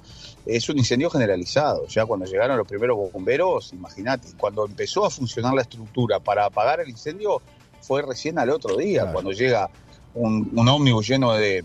es 0.47 0.69
un 0.69 0.79
incendio 0.79 1.11
generalizado. 1.11 1.87
Ya 1.89 2.05
cuando 2.07 2.27
llegaron 2.27 2.57
los 2.57 2.67
primeros 2.67 2.97
bomberos, 3.13 3.73
imagínate, 3.73 4.29
cuando 4.39 4.67
empezó 4.67 5.05
a 5.05 5.11
funcionar 5.11 5.55
la 5.55 5.63
estructura 5.63 6.21
para 6.21 6.45
apagar 6.47 6.81
el 6.81 6.89
incendio, 6.89 7.41
fue 7.81 8.03
recién 8.03 8.39
al 8.39 8.51
otro 8.51 8.77
día, 8.77 9.01
Claro. 9.03 9.13
cuando 9.15 9.33
llega 9.33 9.71
un, 10.15 10.51
un 10.55 10.69
ómnibus 10.69 11.07
lleno 11.09 11.33
de, 11.35 11.65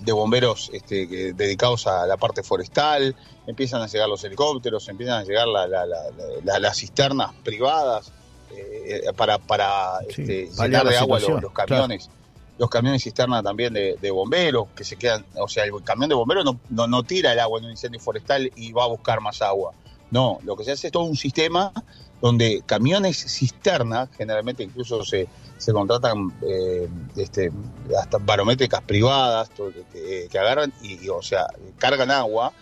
de 0.00 0.12
bomberos 0.12 0.70
este, 0.72 1.08
que- 1.08 1.32
dedicados 1.32 1.86
a 1.86 2.06
la 2.06 2.16
parte 2.16 2.42
forestal, 2.42 3.14
empiezan 3.46 3.82
a 3.82 3.86
llegar 3.86 4.08
los 4.08 4.22
helicópteros, 4.24 4.88
empiezan 4.88 5.20
a 5.20 5.24
llegar 5.24 5.46
la- 5.48 5.66
la- 5.66 5.86
la- 5.86 6.04
la- 6.44 6.58
las 6.58 6.76
cisternas 6.78 7.32
privadas 7.44 8.12
eh, 8.50 9.02
para, 9.16 9.38
para 9.38 9.98
Sí, 10.14 10.22
este, 10.22 10.48
llenar 10.62 10.86
de 10.88 10.96
agua 10.98 11.20
los, 11.20 11.42
los 11.42 11.52
camiones. 11.52 12.10
Los 12.58 12.68
camiones 12.68 13.02
cisterna 13.02 13.42
también 13.42 13.72
de, 13.72 14.10
bomberos, 14.10 14.68
que 14.74 14.84
se 14.84 14.96
quedan, 14.96 15.24
o 15.36 15.48
sea, 15.48 15.64
el 15.64 15.72
camión 15.84 16.08
de 16.08 16.14
bomberos 16.16 16.44
no, 16.44 16.58
no, 16.70 16.86
no 16.88 17.02
tira 17.04 17.32
el 17.32 17.38
agua 17.38 17.60
en 17.60 17.66
un 17.66 17.70
incendio 17.70 18.00
forestal 18.00 18.50
y 18.56 18.72
va 18.72 18.84
a 18.84 18.88
buscar 18.88 19.20
más 19.20 19.40
agua. 19.42 19.72
No, 20.10 20.38
lo 20.42 20.56
que 20.56 20.64
se 20.64 20.72
hace 20.72 20.88
es 20.88 20.92
todo 20.92 21.04
un 21.04 21.16
sistema 21.16 21.72
donde 22.20 22.62
camiones 22.66 23.16
cisterna, 23.16 24.08
generalmente 24.16 24.64
incluso 24.64 25.04
se, 25.04 25.28
se 25.56 25.72
contratan 25.72 26.32
eh, 26.42 26.88
este, 27.16 27.52
hasta 27.96 28.18
barométricas 28.18 28.82
privadas 28.82 29.50
que, 29.92 30.28
agarran 30.36 30.72
y, 30.82 31.08
o 31.08 31.22
sea, 31.22 31.46
cargan 31.78 32.10
agua 32.10 32.52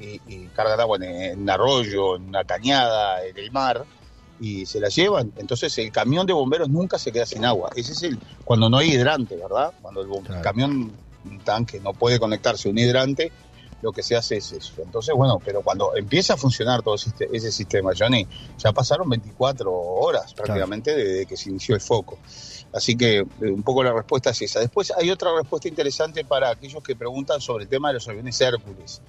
y, 0.00 0.20
y 0.26 0.46
cargan 0.48 0.80
agua 0.80 0.96
en, 0.96 1.04
en 1.04 1.42
un 1.42 1.50
arroyo, 1.50 2.16
en 2.16 2.28
una 2.28 2.42
cañada, 2.42 3.24
en 3.24 3.38
el 3.38 3.52
mar 3.52 3.84
y 4.40 4.66
se 4.66 4.80
la 4.80 4.88
llevan. 4.88 5.32
Entonces 5.36 5.76
el 5.78 5.90
camión 5.90 6.26
de 6.26 6.32
bomberos 6.32 6.68
nunca 6.68 6.98
se 6.98 7.12
queda 7.12 7.26
sin 7.26 7.44
agua. 7.44 7.70
Ese 7.74 7.92
es 7.92 8.02
el 8.02 8.18
cuando 8.44 8.68
no 8.68 8.78
hay 8.78 8.92
hidrante, 8.92 9.36
¿verdad? 9.36 9.72
Cuando 9.82 10.02
el 10.02 10.08
Claro. 10.24 10.42
camión, 10.42 10.92
un 11.24 11.40
tanque, 11.40 11.80
no 11.80 11.92
puede 11.92 12.18
conectarse 12.18 12.68
a 12.68 12.70
un 12.72 12.78
hidrante, 12.78 13.32
lo 13.82 13.92
que 13.92 14.02
se 14.02 14.16
hace 14.16 14.36
es 14.38 14.52
eso. 14.52 14.72
Entonces, 14.82 15.14
bueno, 15.14 15.40
pero 15.44 15.62
cuando 15.62 15.94
empieza 15.96 16.34
a 16.34 16.36
funcionar 16.36 16.82
todo 16.82 16.94
ese, 16.94 17.10
ese 17.32 17.52
sistema, 17.52 17.92
Johnny, 17.98 18.26
ya 18.58 18.72
pasaron 18.72 19.08
24 19.08 19.70
horas 19.72 20.32
prácticamente 20.34 20.94
desde 20.94 21.26
que 21.26 21.36
se 21.36 21.50
inició 21.50 21.74
el 21.74 21.80
foco. 21.80 22.18
Así 22.72 22.96
que 22.96 23.18
eh, 23.18 23.24
un 23.40 23.62
poco 23.62 23.82
la 23.82 23.92
respuesta 23.92 24.30
es 24.30 24.42
esa. 24.42 24.60
Después 24.60 24.92
hay 24.96 25.10
otra 25.10 25.30
respuesta 25.34 25.68
interesante 25.68 26.24
para 26.24 26.50
aquellos 26.50 26.82
que 26.82 26.96
preguntan 26.96 27.40
sobre 27.40 27.64
el 27.64 27.70
tema 27.70 27.88
de 27.88 27.94
los 27.94 28.08
aviones 28.08 28.40
Hércules. 28.40 29.00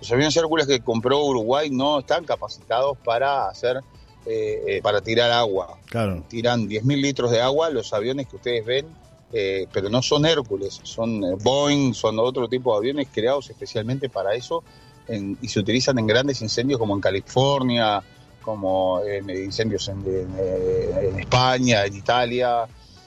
Los 0.00 0.10
aviones 0.10 0.36
Hércules 0.36 0.66
que 0.66 0.80
compró 0.80 1.24
Uruguay 1.24 1.70
no 1.70 2.00
están 2.00 2.24
capacitados 2.24 2.98
para 3.04 3.48
hacer, 3.48 3.80
eh, 4.26 4.62
eh, 4.66 4.80
para 4.82 5.00
tirar 5.00 5.30
agua. 5.32 5.78
Claro. 5.86 6.22
Tiran 6.28 6.68
10.000 6.68 7.00
litros 7.00 7.30
de 7.30 7.40
agua 7.40 7.70
los 7.70 7.92
aviones 7.92 8.26
que 8.28 8.36
ustedes 8.36 8.64
ven, 8.64 8.86
eh, 9.32 9.66
pero 9.72 9.88
no 9.88 10.02
son 10.02 10.26
Hércules, 10.26 10.80
son 10.82 11.24
eh, 11.24 11.36
Boeing, 11.42 11.94
son 11.94 12.18
otro 12.18 12.48
tipo 12.48 12.72
de 12.72 12.78
aviones 12.78 13.08
creados 13.12 13.48
especialmente 13.50 14.08
para 14.08 14.34
eso 14.34 14.62
en- 15.08 15.36
y 15.42 15.48
se 15.48 15.58
utilizan 15.60 15.98
en 15.98 16.06
grandes 16.06 16.40
incendios 16.42 16.78
como 16.78 16.94
en 16.94 17.00
California, 17.00 18.02
como 18.42 19.00
en 19.04 19.28
incendios 19.30 19.88
en, 19.88 19.98
en- 20.06 21.04
en 21.08 21.18
España, 21.20 21.84
en 21.86 21.96
Italia, 21.96 22.64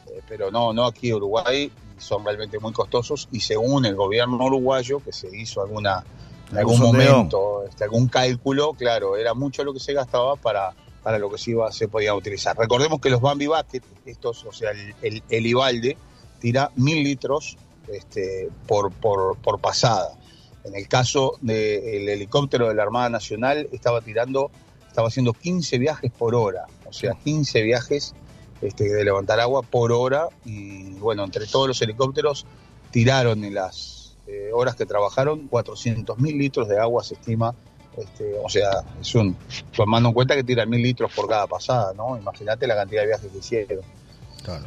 eh, 0.08 0.22
pero 0.28 0.50
no, 0.52 0.74
no 0.74 0.86
aquí 0.86 1.10
en 1.10 1.16
Uruguay, 1.16 1.72
son 1.98 2.26
realmente 2.26 2.60
muy 2.60 2.74
costosos 2.74 3.28
y 3.32 3.40
según 3.40 3.86
el 3.86 3.96
gobierno 3.96 4.44
uruguayo, 4.46 5.00
que 5.04 5.14
se 5.14 5.30
hizo 5.36 5.62
alguna 5.62 6.04
en 6.52 6.58
algún 6.60 6.74
Algún 6.76 6.92
momento, 7.08 7.64
este, 7.68 7.84
algún 7.86 8.08
cálculo, 8.08 8.74
claro, 8.74 9.16
era 9.18 9.34
mucho 9.34 9.64
lo 9.64 9.74
que 9.74 9.80
se 9.80 9.94
gastaba 9.94 10.36
para, 10.36 10.74
para 11.06 11.20
lo 11.20 11.30
que 11.30 11.38
se, 11.38 11.52
iba, 11.52 11.72
se 11.72 11.88
podía 11.88 12.16
utilizar. 12.16 12.58
Recordemos 12.58 13.00
que 13.00 13.12
los 13.12 13.22
Bambi 13.22 13.46
Bucket, 13.46 13.84
estos, 14.08 14.44
o 14.44 14.52
sea, 14.52 14.72
el, 14.72 14.96
el, 15.04 15.24
el 15.30 15.46
Ivalde, 15.46 15.96
tira 16.40 16.72
mil 16.76 17.04
litros 17.04 17.60
este, 17.94 18.50
por, 18.66 18.92
por, 18.92 19.38
por 19.38 19.60
pasada. 19.60 20.18
En 20.64 20.74
el 20.74 20.88
caso 20.88 21.38
del 21.42 22.10
helicóptero 22.10 22.70
de 22.70 22.74
la 22.74 22.82
Armada 22.82 23.10
Nacional, 23.10 23.70
estaba 23.72 24.02
tirando, 24.02 24.50
estaba 24.88 25.10
haciendo 25.10 25.34
15 25.34 25.78
viajes 25.78 26.12
por 26.12 26.34
hora, 26.34 26.66
o 26.88 26.92
sea, 26.92 27.14
15 27.24 27.62
viajes 27.62 28.16
este, 28.64 28.92
de 28.92 29.04
levantar 29.04 29.40
agua 29.40 29.62
por 29.62 29.92
hora. 29.92 30.30
Y 30.44 30.94
bueno, 30.94 31.24
entre 31.24 31.46
todos 31.46 31.68
los 31.68 31.80
helicópteros 31.84 32.48
tiraron 32.90 33.44
en 33.44 33.54
las 33.54 34.18
eh, 34.26 34.50
horas 34.52 34.76
que 34.76 34.88
trabajaron 34.88 35.48
400 35.50 36.18
mil 36.18 36.36
litros 36.36 36.68
de 36.68 36.80
agua, 36.80 37.04
se 37.04 37.14
estima. 37.14 37.54
Este, 37.98 38.34
o 38.44 38.50
sea, 38.50 38.70
es 39.00 39.16
un, 39.16 39.36
tomando 39.76 40.10
en 40.10 40.14
cuenta 40.16 40.36
que 40.36 40.44
tiran 40.44 40.70
mil 40.70 40.82
litros 40.82 41.12
por 41.14 41.28
cada 41.30 41.48
pasada, 41.48 41.94
¿no? 41.96 42.18
Imagínate 42.18 42.68
la 42.68 42.76
cantidad 42.76 43.02
de 43.02 43.08
viajes 43.08 43.32
que 43.32 43.38
hicieron. 43.38 43.80
Claro. 44.44 44.66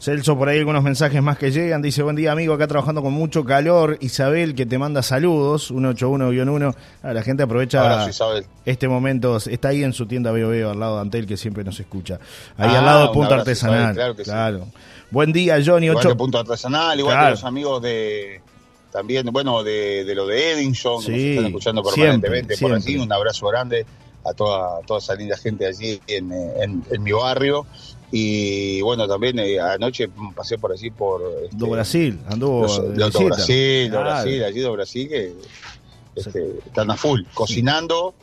Celso, 0.00 0.38
por 0.38 0.48
ahí 0.48 0.58
algunos 0.60 0.84
mensajes 0.84 1.20
más 1.20 1.38
que 1.38 1.50
llegan. 1.50 1.82
Dice, 1.82 2.04
buen 2.04 2.14
día 2.14 2.30
amigo, 2.30 2.54
acá 2.54 2.68
trabajando 2.68 3.02
con 3.02 3.12
mucho 3.12 3.44
calor. 3.44 3.98
Isabel, 4.00 4.54
que 4.54 4.64
te 4.64 4.78
manda 4.78 5.02
saludos, 5.02 5.72
181-1. 5.72 6.74
Ah, 7.02 7.12
la 7.12 7.22
gente 7.22 7.42
aprovecha 7.42 7.80
Abrazo, 7.80 8.34
este 8.64 8.86
momento. 8.86 9.38
Está 9.38 9.68
ahí 9.70 9.82
en 9.82 9.92
su 9.92 10.06
tienda 10.06 10.30
Veo, 10.30 10.70
al 10.70 10.78
lado 10.78 10.94
de 10.96 11.00
Antel, 11.00 11.26
que 11.26 11.36
siempre 11.36 11.64
nos 11.64 11.80
escucha. 11.80 12.20
Ahí 12.56 12.70
Ah, 12.72 12.78
al 12.78 12.84
lado 12.84 13.00
de 13.00 13.06
un 13.08 13.12
Punto 13.12 13.34
abrazo, 13.34 13.40
Artesanal. 13.50 13.80
Isabel, 13.80 13.94
claro 13.96 14.16
que 14.16 14.24
sí. 14.64 14.70
Buen 15.10 15.32
día, 15.32 15.56
Johnny. 15.66 15.86
Igual 15.86 16.06
que 16.06 16.14
Punto 16.14 16.38
Artesanal, 16.38 16.98
igual 17.00 17.14
Claro. 17.14 17.26
que 17.26 17.30
los 17.32 17.44
amigos 17.44 17.82
de 17.82 18.40
también, 18.92 19.26
bueno, 19.32 19.62
de, 19.62 20.04
de 20.04 20.14
lo 20.14 20.26
de 20.26 20.52
Edinson, 20.52 21.02
que 21.04 21.10
nos 21.10 21.20
están 21.20 21.46
escuchando 21.46 21.82
siempre, 21.84 22.20
permanentemente 22.30 22.56
por 22.58 22.70
siempre. 22.70 22.92
allí. 22.94 23.02
Un 23.02 23.12
abrazo 23.12 23.46
grande 23.48 23.86
a 24.24 24.32
toda, 24.32 24.80
toda 24.86 24.98
esa 25.00 25.14
linda 25.14 25.36
gente 25.36 25.66
allí 25.66 26.00
en, 26.06 26.32
en, 26.32 26.82
en 26.90 27.02
mi 27.02 27.12
barrio. 27.12 27.66
Y 28.10 28.80
bueno, 28.80 29.06
también 29.06 29.38
eh, 29.38 29.60
anoche 29.60 30.08
pasé 30.34 30.56
por 30.56 30.72
allí 30.72 30.90
por 30.90 31.20
este, 31.44 31.56
Do 31.56 31.66
Brasil, 31.66 32.18
anduvo 32.26 32.62
los, 32.62 32.94
de 32.94 32.96
los 32.98 33.12
do. 33.12 33.24
Brasil, 33.26 33.90
do 33.90 33.96
Claro. 33.98 34.04
Brasil, 34.10 34.44
allí 34.44 34.60
do 34.60 34.72
Brasil 34.72 35.08
que 35.10 35.32
este, 36.16 36.58
están 36.66 36.90
a 36.90 36.96
full, 36.96 37.20
cocinando 37.34 38.14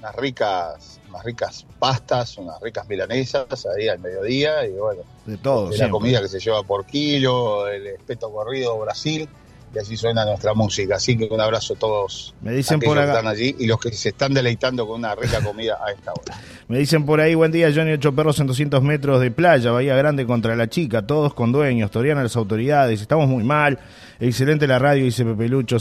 unas 0.00 0.16
ricas, 0.16 1.00
unas 1.08 1.24
ricas 1.24 1.64
pastas, 1.78 2.38
unas 2.38 2.60
ricas 2.60 2.88
milanesas 2.88 3.46
ahí 3.66 3.86
al 3.86 4.00
mediodía 4.00 4.66
y 4.66 4.72
bueno, 4.72 5.02
De 5.26 5.36
todo, 5.36 5.68
de 5.68 5.78
la 5.78 5.90
comida 5.90 6.20
que 6.20 6.28
se 6.28 6.40
lleva 6.40 6.64
por 6.64 6.84
kilo, 6.84 7.68
el 7.68 7.86
espeto 7.86 8.32
corrido 8.32 8.78
Brasil, 8.80 9.28
y 9.74 9.78
así 9.78 9.96
suena 9.96 10.24
nuestra 10.24 10.54
música. 10.54 10.96
Así 10.96 11.16
que 11.16 11.28
un 11.30 11.40
abrazo 11.40 11.74
a 11.74 11.76
todos 11.76 12.34
Me 12.40 12.52
dicen 12.52 12.80
que 12.80 12.86
están 12.86 13.26
allí 13.26 13.54
y 13.58 13.66
los 13.66 13.78
que 13.80 13.92
se 13.92 14.10
están 14.10 14.34
deleitando 14.34 14.86
con 14.86 15.00
una 15.00 15.14
rica 15.14 15.42
comida 15.42 15.78
a 15.84 15.92
esta 15.92 16.12
hora. 16.12 16.40
me 16.68 16.78
dicen 16.78 17.04
por 17.06 17.20
ahí, 17.20 17.34
buen 17.34 17.52
día, 17.52 17.70
Johnny, 17.74 17.92
ocho 17.92 18.14
perros 18.14 18.38
en 18.40 18.46
200 18.46 18.82
metros 18.82 19.20
de 19.20 19.30
playa, 19.30 19.70
Bahía 19.70 19.96
Grande 19.96 20.26
contra 20.26 20.56
la 20.56 20.68
chica, 20.68 21.06
todos 21.06 21.34
con 21.34 21.52
dueños, 21.52 21.90
Toriana 21.90 22.22
las 22.22 22.36
autoridades, 22.36 23.00
estamos 23.00 23.28
muy 23.28 23.44
mal, 23.44 23.78
excelente 24.20 24.66
la 24.66 24.78
radio, 24.78 25.04
dice 25.04 25.24
Pepe 25.24 25.48
Lucho, 25.48 25.78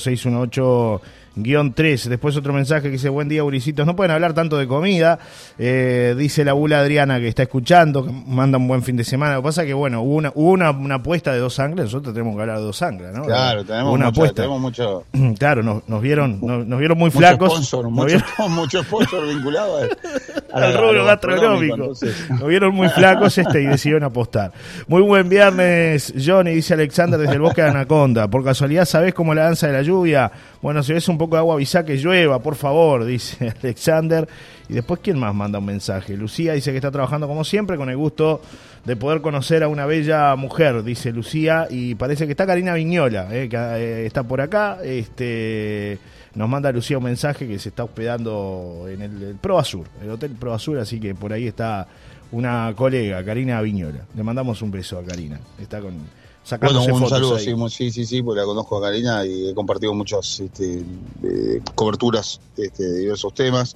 618-3. 1.35 2.05
Después 2.09 2.35
otro 2.37 2.53
mensaje 2.53 2.83
que 2.83 2.89
dice, 2.91 3.09
buen 3.09 3.29
día, 3.29 3.43
Uricitos, 3.43 3.85
no 3.85 3.95
pueden 3.95 4.11
hablar 4.11 4.33
tanto 4.33 4.57
de 4.57 4.67
comida, 4.67 5.19
eh, 5.57 6.15
dice 6.17 6.43
la 6.43 6.53
bula 6.53 6.79
Adriana 6.79 7.19
que 7.19 7.27
está 7.27 7.43
escuchando, 7.43 8.05
que 8.05 8.11
manda 8.11 8.57
un 8.57 8.67
buen 8.67 8.83
fin 8.83 8.95
de 8.97 9.03
semana, 9.03 9.35
lo 9.35 9.41
que 9.41 9.45
pasa 9.45 9.65
que, 9.65 9.73
bueno, 9.73 10.01
hubo 10.01 10.15
una, 10.15 10.31
hubo 10.35 10.51
una, 10.51 10.71
una 10.71 10.95
apuesta 10.95 11.31
de 11.31 11.39
dos 11.39 11.53
sangres, 11.53 11.85
nosotros 11.85 12.13
tenemos 12.13 12.35
que 12.35 12.41
hablar 12.41 12.57
de 12.57 12.63
dos 12.63 12.77
sangres, 12.77 13.13
¿no? 13.13 13.23
Claro, 13.23 13.63
tenemos, 13.63 13.93
una 13.93 14.05
mucha- 14.07 14.17
apuesta. 14.19 14.35
tenemos 14.43 14.59
mucho, 14.61 15.03
Claro, 15.39 15.63
nos, 15.63 15.87
nos 15.87 16.01
vieron, 16.01 16.39
nos, 16.41 16.65
nos 16.65 16.79
vieron 16.79 16.97
muy 16.97 17.07
mucho 17.09 17.19
flacos. 17.19 17.51
sponsor, 17.53 17.83
nos 17.85 17.91
mucho, 17.93 18.07
vieron- 18.17 18.51
mucho 18.55 18.83
sponsor 18.83 19.27
vinculado 19.27 19.77
a, 19.77 19.81
a- 20.59 20.65
al 20.65 20.73
rubro 20.77 21.05
gastronómico. 21.05 21.75
entonces- 21.75 22.29
Nos 22.29 22.47
vieron 22.47 22.73
muy 22.75 22.89
flacos 22.89 23.37
este 23.37 23.61
y 23.61 23.65
decidieron 23.65 24.03
apostar. 24.03 24.51
Muy 24.87 25.01
buen 25.01 25.29
viernes, 25.29 26.13
Johnny, 26.23 26.51
dice 26.55 26.73
Alexander 26.73 27.19
desde 27.19 27.33
el 27.35 27.41
bosque 27.41 27.61
de 27.61 27.69
Anaconda. 27.69 28.28
Por 28.29 28.43
casualidad, 28.43 28.85
¿sabés 28.85 29.13
cómo 29.13 29.33
la 29.33 29.43
danza 29.43 29.67
de 29.67 29.73
la 29.73 29.81
lluvia? 29.81 30.31
Bueno, 30.61 30.83
si 30.83 30.93
ves 30.93 31.07
un 31.07 31.17
poco 31.17 31.35
de 31.35 31.39
agua, 31.39 31.55
avisá 31.55 31.83
que 31.83 31.97
llueva, 31.97 32.39
por 32.39 32.55
favor, 32.55 33.05
dice 33.05 33.53
Alexander. 33.61 34.27
Y 34.67 34.73
después, 34.73 34.99
¿quién 35.03 35.17
más 35.17 35.33
manda 35.33 35.59
un 35.59 35.65
mensaje? 35.65 36.15
Lucía 36.15 36.53
dice 36.53 36.71
que 36.71 36.77
está 36.77 36.91
trabajando 36.91 37.27
como 37.27 37.43
siempre, 37.43 37.77
con 37.77 37.89
el 37.89 37.97
gusto 37.97 38.41
de 38.85 38.95
poder 38.95 39.21
conocer 39.21 39.63
a 39.63 39.67
una 39.67 39.85
bella 39.85 40.35
mujer, 40.35 40.83
dice 40.83 41.11
Lucía. 41.11 41.67
Y 41.69 41.95
parece 41.95 42.25
que 42.25 42.31
está 42.31 42.45
Karina 42.45 42.73
Viñola, 42.73 43.27
eh, 43.35 43.49
que 43.49 43.57
eh, 43.57 44.05
está 44.05 44.23
por 44.23 44.41
acá. 44.41 44.77
Este 44.83 45.99
nos 46.35 46.47
manda 46.47 46.71
Lucía 46.71 46.97
un 46.97 47.03
mensaje 47.03 47.47
que 47.47 47.57
se 47.57 47.69
está 47.69 47.83
hospedando 47.83 48.85
en 48.87 49.01
el, 49.01 49.23
el 49.23 49.35
Pro 49.35 49.59
el 50.01 50.09
Hotel 50.11 50.31
Pro 50.39 50.53
así 50.53 50.99
que 50.99 51.15
por 51.15 51.33
ahí 51.33 51.47
está 51.47 51.87
una 52.31 52.73
colega, 52.75 53.23
Karina 53.23 53.61
Viñola. 53.61 54.05
Le 54.15 54.23
mandamos 54.23 54.61
un 54.61 54.71
beso 54.71 54.99
a 54.99 55.03
Karina. 55.03 55.39
Está 55.59 55.81
con 55.81 55.93
Bueno, 56.57 56.81
un 56.83 56.89
fotos 56.93 57.09
saludo, 57.09 57.39
sí, 57.39 57.53
sí, 57.69 57.91
sí, 57.91 58.05
sí, 58.05 58.21
porque 58.21 58.39
la 58.41 58.45
conozco 58.45 58.77
a 58.77 58.81
Karina 58.81 59.25
y 59.25 59.49
he 59.49 59.53
compartido 59.53 59.93
muchas 59.93 60.39
este, 60.39 60.83
eh, 61.23 61.61
coberturas 61.75 62.39
este, 62.57 62.83
de 62.83 62.99
diversos 62.99 63.33
temas. 63.33 63.75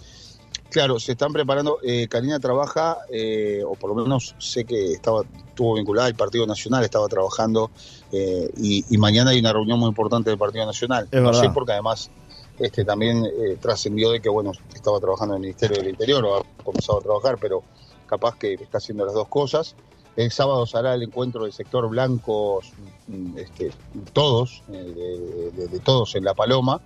Claro, 0.70 1.00
se 1.00 1.12
están 1.12 1.32
preparando. 1.32 1.78
eh, 1.84 2.08
Karina 2.08 2.40
trabaja, 2.40 2.98
eh, 3.12 3.62
o 3.64 3.76
por 3.76 3.96
lo 3.96 4.04
menos 4.04 4.34
sé 4.40 4.66
que 4.66 4.94
estaba 4.94 5.22
estuvo 5.48 5.76
vinculada 5.76 6.08
al 6.08 6.16
Partido 6.16 6.48
Nacional, 6.48 6.84
estaba 6.84 7.08
trabajando, 7.08 7.70
eh, 8.12 8.50
y, 8.58 8.84
y 8.90 8.98
mañana 8.98 9.32
hay 9.32 9.40
una 9.40 9.54
reunión 9.54 9.78
muy 9.78 9.90
importante 9.90 10.32
del 10.32 10.40
Partido 10.40 10.66
Nacional. 10.66 11.08
Es 11.12 11.22
no 11.22 11.28
verdad. 11.28 11.42
sé, 11.42 11.50
porque 11.54 11.74
además 11.74 12.10
este, 12.58 12.86
también 12.86 13.24
trascendió 13.62 14.10
de 14.12 14.20
que, 14.20 14.30
bueno, 14.30 14.52
estaba 14.74 15.00
trabajando 15.00 15.36
en 15.36 15.42
el 15.44 15.48
Ministerio 15.48 15.78
del 15.78 15.90
Interior, 15.90 16.26
o 16.26 16.38
ha 16.38 16.44
comenzado 16.64 16.98
a 17.00 17.02
trabajar, 17.02 17.38
pero 17.40 17.62
capaz 18.08 18.36
que 18.38 18.54
está 18.56 18.80
haciendo 18.80 19.06
las 19.06 19.14
dos 19.14 19.28
cosas. 19.28 19.76
El 20.16 20.32
sábado 20.32 20.66
se 20.66 20.78
hará 20.78 20.94
el 20.94 21.04
encuentro 21.04 21.44
del 21.44 21.54
sector 21.54 21.90
blancos, 21.90 22.72
mm, 23.08 23.38
este, 23.38 23.72
todos, 24.14 24.62
eh, 24.72 25.52
de, 25.54 25.80
todos 25.80 26.16
en 26.16 26.24
La 26.24 26.34
Paloma. 26.34 26.82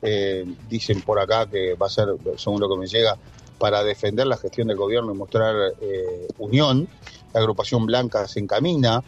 Eh, 0.00 0.44
dicen 0.68 1.02
por 1.02 1.18
acá 1.18 1.46
que 1.46 1.74
va 1.74 1.86
a 1.86 1.90
ser, 1.90 2.08
según 2.36 2.60
lo 2.60 2.68
que 2.68 2.76
me 2.76 2.86
llega, 2.86 3.16
para 3.58 3.82
defender 3.82 4.26
la 4.26 4.36
gestión 4.36 4.68
del 4.68 4.76
gobierno 4.76 5.12
y 5.12 5.16
mostrar 5.16 5.54
eh, 5.80 6.28
unión. 6.38 6.88
La 7.32 7.40
agrupación 7.40 7.86
blanca 7.86 8.26
se 8.28 8.40
encamina 8.40 9.02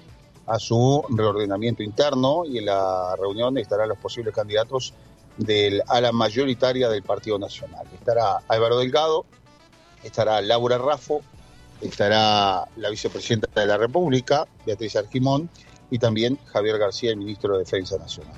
a 0.47 0.59
su 0.59 1.05
reordenamiento 1.11 1.83
interno 1.83 2.45
y 2.45 2.59
en 2.59 2.66
la 2.66 3.16
reunión 3.16 3.59
estarán 3.59 3.88
los 3.88 3.99
posibles 3.99 4.35
candidatos 4.35 4.95
del 5.37 5.83
ala 5.88 6.12
mayoritaria 6.12 6.88
del 6.88 7.03
Partido 7.03 7.38
Nacional. 7.38 7.87
Estará 7.95 8.38
Álvaro 8.49 8.79
Delgado, 8.79 9.27
estará 10.03 10.40
Laura 10.40 10.79
Raffo, 10.79 11.21
estará 11.81 12.67
la 12.77 12.91
vicepresidenta 12.91 13.49
de 13.61 13.67
la 13.67 13.77
República, 13.77 14.47
Beatriz 14.65 14.97
Argimón, 14.97 15.51
y 15.91 15.99
también 15.99 16.39
Javier 16.47 16.79
García, 16.79 17.11
el 17.11 17.17
ministro 17.17 17.55
de 17.55 17.61
Defensa 17.61 17.97
Nacional. 17.99 18.35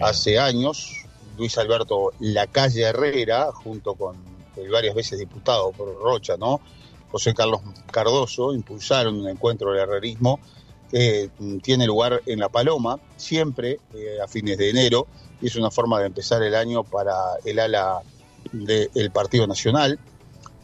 Hace 0.00 0.38
años, 0.38 1.04
Luis 1.38 1.56
Alberto 1.58 2.12
Lacalle 2.18 2.82
Herrera, 2.82 3.52
junto 3.52 3.94
con 3.94 4.16
el 4.56 4.70
varias 4.70 4.94
veces 4.94 5.18
diputado 5.18 5.70
por 5.72 5.94
Rocha, 6.00 6.36
¿no? 6.36 6.60
José 7.12 7.34
Carlos 7.34 7.60
Cardoso, 7.90 8.52
impulsaron 8.52 9.20
un 9.20 9.28
encuentro 9.28 9.70
del 9.70 9.80
herrerismo 9.80 10.40
que 10.90 11.30
mm, 11.38 11.58
tiene 11.58 11.86
lugar 11.86 12.22
en 12.26 12.40
La 12.40 12.48
Paloma, 12.48 12.98
siempre 13.16 13.80
eh, 13.94 14.18
a 14.22 14.26
fines 14.28 14.58
de 14.58 14.70
enero, 14.70 15.06
y 15.40 15.46
es 15.46 15.56
una 15.56 15.70
forma 15.70 16.00
de 16.00 16.06
empezar 16.06 16.42
el 16.42 16.54
año 16.54 16.84
para 16.84 17.14
el 17.44 17.58
ala 17.58 18.00
del 18.52 19.10
Partido 19.12 19.46
Nacional. 19.46 19.98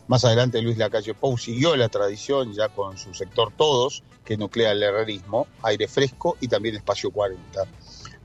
Más 0.08 0.24
adelante 0.24 0.60
Luis 0.60 0.76
Lacalle 0.78 1.14
Pou 1.14 1.38
siguió 1.38 1.76
la 1.76 1.88
tradición 1.88 2.52
ya 2.52 2.68
con 2.68 2.98
su 2.98 3.14
sector 3.14 3.52
Todos, 3.56 4.02
que 4.24 4.36
nuclea 4.36 4.72
el 4.72 4.82
herrerismo, 4.82 5.46
Aire 5.62 5.88
Fresco 5.88 6.36
y 6.40 6.48
también 6.48 6.74
Espacio 6.76 7.10
40. 7.10 7.64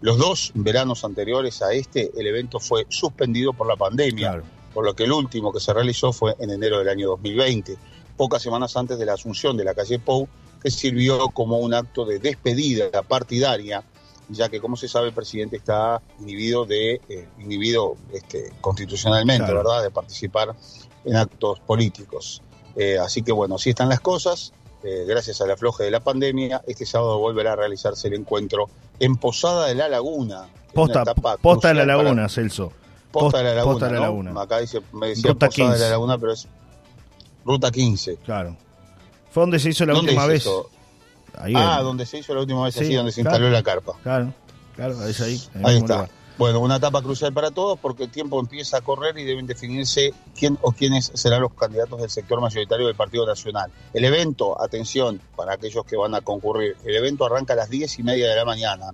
Los 0.01 0.17
dos 0.17 0.51
veranos 0.53 1.03
anteriores 1.03 1.61
a 1.61 1.73
este, 1.73 2.11
el 2.17 2.27
evento 2.27 2.59
fue 2.59 2.85
suspendido 2.89 3.53
por 3.53 3.67
la 3.67 3.75
pandemia, 3.75 4.29
Claro. 4.31 4.43
por 4.73 4.85
lo 4.85 4.95
que 4.95 5.03
el 5.05 5.11
último 5.11 5.51
que 5.53 5.59
se 5.59 5.73
realizó 5.73 6.11
fue 6.13 6.35
en 6.39 6.49
enero 6.51 6.79
del 6.79 6.89
año 6.89 7.07
2020, 7.09 7.77
pocas 8.15 8.41
semanas 8.41 8.75
antes 8.75 8.97
de 8.99 9.05
la 9.05 9.13
asunción 9.13 9.55
de 9.57 9.63
la 9.63 9.73
calle 9.73 9.97
Pou, 9.99 10.27
que 10.61 10.69
sirvió 10.71 11.29
como 11.29 11.57
un 11.59 11.73
acto 11.73 12.05
de 12.05 12.19
despedida 12.19 12.89
partidaria, 13.03 13.83
ya 14.29 14.49
que, 14.49 14.59
como 14.59 14.75
se 14.75 14.87
sabe, 14.87 15.07
el 15.07 15.13
presidente 15.13 15.55
está 15.55 16.01
inhibido, 16.19 16.65
de, 16.65 16.99
eh, 17.07 17.27
inhibido 17.39 17.95
este, 18.11 18.51
constitucionalmente, 18.59 19.45
Claro. 19.45 19.59
¿verdad?, 19.63 19.83
de 19.83 19.91
participar 19.91 20.55
en 21.07 21.15
actos 21.15 21.59
políticos. 21.61 22.41
Eh, 22.75 22.99
así 22.99 23.23
que, 23.23 23.31
bueno, 23.31 23.55
así 23.55 23.71
están 23.71 23.89
las 23.89 23.99
cosas. 24.01 24.53
Eh, 24.83 25.05
gracias 25.07 25.41
al 25.41 25.49
afloje 25.49 25.83
de 25.85 25.91
la 25.91 25.99
pandemia, 26.01 26.61
este 26.67 26.85
sábado 26.85 27.17
volverá 27.17 27.53
a 27.53 27.55
realizarse 27.55 28.07
el 28.09 28.13
encuentro 28.13 28.69
en 28.99 29.15
Posada 29.15 29.65
de 29.67 29.73
la 29.75 29.89
Laguna. 29.89 30.47
Posta, 30.73 31.03
posta 31.41 31.69
de 31.69 31.73
la 31.73 31.85
para- 31.85 32.03
laguna, 32.03 32.29
Celso. 32.29 32.71
Posta 33.11 33.39
de 33.39 33.43
la 33.45 33.53
Laguna. 33.55 33.73
Posta 33.73 33.85
de 33.87 33.91
la 33.93 33.97
¿no? 33.99 34.03
Laguna. 34.05 34.41
Acá 34.41 34.59
dice, 34.59 34.81
me 34.93 35.07
decía 35.07 35.31
Ruta 35.31 35.47
Posada 35.47 35.69
de 35.69 35.73
15. 35.73 35.83
la 35.85 35.89
Laguna, 35.89 36.17
pero 36.19 36.31
es 36.33 36.47
Ruta 37.45 37.71
15. 37.71 38.17
Claro. 38.17 38.55
Fue 39.31 39.41
donde 39.41 39.59
se 39.59 39.69
hizo 39.69 39.85
la 39.85 39.93
¿Dónde 39.93 40.11
última 40.11 40.23
es 40.25 40.29
vez. 40.29 40.41
eso? 40.43 40.69
Ahí 41.39 41.53
Ah, 41.55 41.81
donde 41.81 42.05
se 42.05 42.19
hizo 42.19 42.33
la 42.35 42.41
última 42.41 42.63
vez, 42.65 42.73
Sí, 42.75 42.81
así, 42.83 42.93
donde 42.93 43.11
se 43.11 43.21
claro. 43.21 43.37
instaló 43.37 43.51
la 43.51 43.63
carpa. 43.63 43.93
Claro, 44.03 44.33
claro, 44.75 45.03
es 45.07 45.21
ahí. 45.21 45.41
Ahí 45.63 45.77
está. 45.77 45.93
lugar. 45.95 46.09
Bueno, 46.37 46.59
una 46.59 46.75
etapa 46.75 47.01
crucial 47.01 47.33
para 47.33 47.49
todos 47.49 47.79
porque 47.79 48.03
el 48.03 48.11
tiempo 48.11 48.39
empieza 48.39 48.77
a 48.77 48.81
correr 48.81 49.17
y 49.17 49.23
deben 49.23 49.47
definirse 49.47 50.13
quién 50.37 50.55
o 50.61 50.71
quiénes 50.71 51.11
serán 51.15 51.41
los 51.41 51.51
candidatos 51.53 51.99
del 51.99 52.11
sector 52.11 52.39
mayoritario 52.39 52.85
del 52.85 52.95
Partido 52.95 53.25
Nacional. 53.25 53.71
El 53.91 54.05
evento, 54.05 54.61
atención, 54.61 55.19
para 55.35 55.53
aquellos 55.53 55.83
que 55.85 55.97
van 55.97 56.13
a 56.13 56.21
concurrir, 56.21 56.75
el 56.85 56.95
evento 56.95 57.25
arranca 57.25 57.53
a 57.53 57.55
las 57.55 57.71
10 57.71 57.97
y 57.97 58.03
media 58.03 58.29
de 58.29 58.35
la 58.35 58.45
mañana 58.45 58.91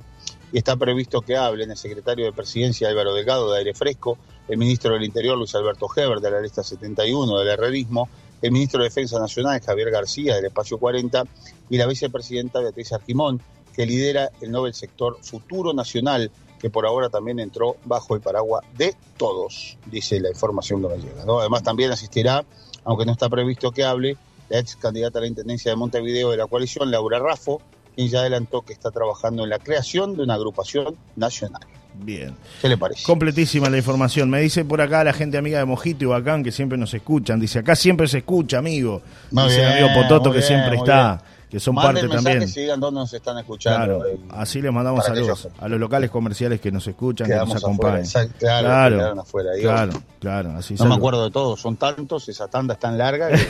y 0.53 0.58
está 0.58 0.77
previsto 0.77 1.19
que 1.19 1.36
hablen 1.36 1.71
el 1.71 1.75
secretario 1.75 2.23
de 2.23 2.32
Presidencia 2.32 2.88
Álvaro 2.88 3.13
Delgado 3.13 3.51
de 3.51 3.58
Aire 3.58 3.73
Fresco, 3.73 4.17
el 4.47 4.58
ministro 4.58 4.93
del 4.93 5.03
Interior 5.03 5.38
Luis 5.38 5.53
Alberto 5.53 5.88
Heber 5.93 6.21
de 6.21 6.32
la 6.32 6.39
lista 6.39 6.63
71 6.63 7.39
del 7.39 7.47
Herrerismo, 7.49 8.08
el 8.41 8.51
ministro 8.53 8.79
de 8.79 8.86
Defensa 8.86 9.19
Nacional 9.19 9.60
Javier 9.60 9.91
García 9.91 10.36
del 10.36 10.45
Espacio 10.45 10.77
40 10.77 11.25
y 11.69 11.77
la 11.77 11.88
vicepresidenta 11.88 12.62
Beatriz 12.62 12.93
Argimón, 12.93 13.41
que 13.75 13.86
lidera 13.86 14.29
el 14.39 14.51
Nobel 14.51 14.73
Sector 14.73 15.17
Futuro 15.21 15.73
Nacional, 15.73 16.32
que 16.63 16.69
por 16.69 16.86
ahora 16.86 17.10
también 17.10 17.41
entró 17.41 17.76
bajo 17.84 18.15
el 18.15 18.21
paraguas 18.21 18.63
de 18.78 18.95
todos, 19.17 19.78
dice 19.88 20.21
la 20.21 20.30
información 20.30 20.82
que 20.82 20.88
me 20.88 20.95
llega. 20.95 21.26
¿no? 21.26 21.41
Además 21.41 21.62
también 21.62 21.91
asistirá, 21.91 22.45
aunque 22.86 23.06
no 23.06 23.12
está 23.12 23.28
previsto 23.28 23.71
que 23.71 23.84
hable, 23.84 24.15
la 24.47 24.60
ex 24.60 24.78
candidata 24.78 25.19
a 25.19 25.23
la 25.23 25.28
Intendencia 25.28 25.71
de 25.71 25.76
Montevideo 25.76 26.32
de 26.32 26.38
la 26.38 26.47
coalición, 26.47 26.89
Laura 26.89 27.19
Raffo, 27.19 27.62
quien 27.95 28.08
ya 28.08 28.21
adelantó 28.21 28.62
que 28.62 28.71
está 28.71 28.91
trabajando 28.91 29.43
en 29.43 29.49
la 29.49 29.60
creación 29.60 30.15
de 30.15 30.23
una 30.23 30.36
agrupación 30.36 30.95
nacional. 31.17 31.63
Bien. 31.95 32.34
¿Qué 32.62 32.69
le 32.69 32.78
parece? 32.78 33.04
Completísima 33.04 33.69
la 33.69 33.76
información. 33.76 34.30
Me 34.30 34.39
dice 34.39 34.63
por 34.63 34.80
acá 34.80 35.04
la 35.04 35.12
gente 35.12 35.38
amiga 35.38 35.60
de 35.60 35.65
Mojito 35.65 36.06
y 36.06 36.08
Bacán 36.08 36.45
que 36.45 36.54
siempre 36.54 36.78
nos 36.78 36.93
escuchan. 36.93 37.41
Dice, 37.41 37.60
acá 37.60 37.76
siempre 37.76 38.08
se 38.08 38.19
escucha, 38.19 38.60
amigo. 38.60 39.02
Muy 39.32 39.43
Dice 39.43 39.58
bien, 39.58 39.69
el 39.69 39.84
amigo 39.84 40.02
Pototo 40.02 40.32
que 40.32 40.38
bien, 40.38 40.47
siempre 40.47 40.78
está, 40.78 41.15
bien. 41.15 41.33
Que 41.54 41.60
son 41.60 41.76
Manden 41.76 41.94
parte 41.94 42.08
mensajes 42.08 42.24
también. 42.39 42.50
y 42.50 42.62
digan 42.62 42.80
dónde 42.80 43.00
nos 43.02 43.13
están 43.13 43.38
escuchando. 43.38 44.00
Claro, 44.00 44.06
eh, 44.08 44.20
así 44.32 44.60
les 44.60 44.74
mandamos 44.74 45.06
saludos 45.06 45.46
ellos- 45.46 45.54
a 45.62 45.68
los 45.68 45.80
locales 45.80 46.10
comerciales 46.10 46.60
que 46.60 46.72
nos 46.72 46.88
escuchan, 46.88 47.28
que 47.28 47.36
nos 47.36 47.44
afuera. 47.44 47.60
acompañan. 48.00 48.06
Claro, 48.39 48.68
Claro, 48.68 48.98
quedaron 48.98 49.20
afuera. 49.20 49.50
Claro, 49.62 49.94
claro, 50.20 50.52
así 50.58 50.74
No 50.80 50.86
me 50.86 50.96
acuerdo 50.96 51.24
de 51.26 51.30
todos, 51.32 51.62
son 51.62 51.78
tantos, 51.78 52.28
esa 52.28 52.48
tanda 52.48 52.74
es 52.74 52.80
tan 52.80 52.98
larga 52.98 53.30
que 53.30 53.36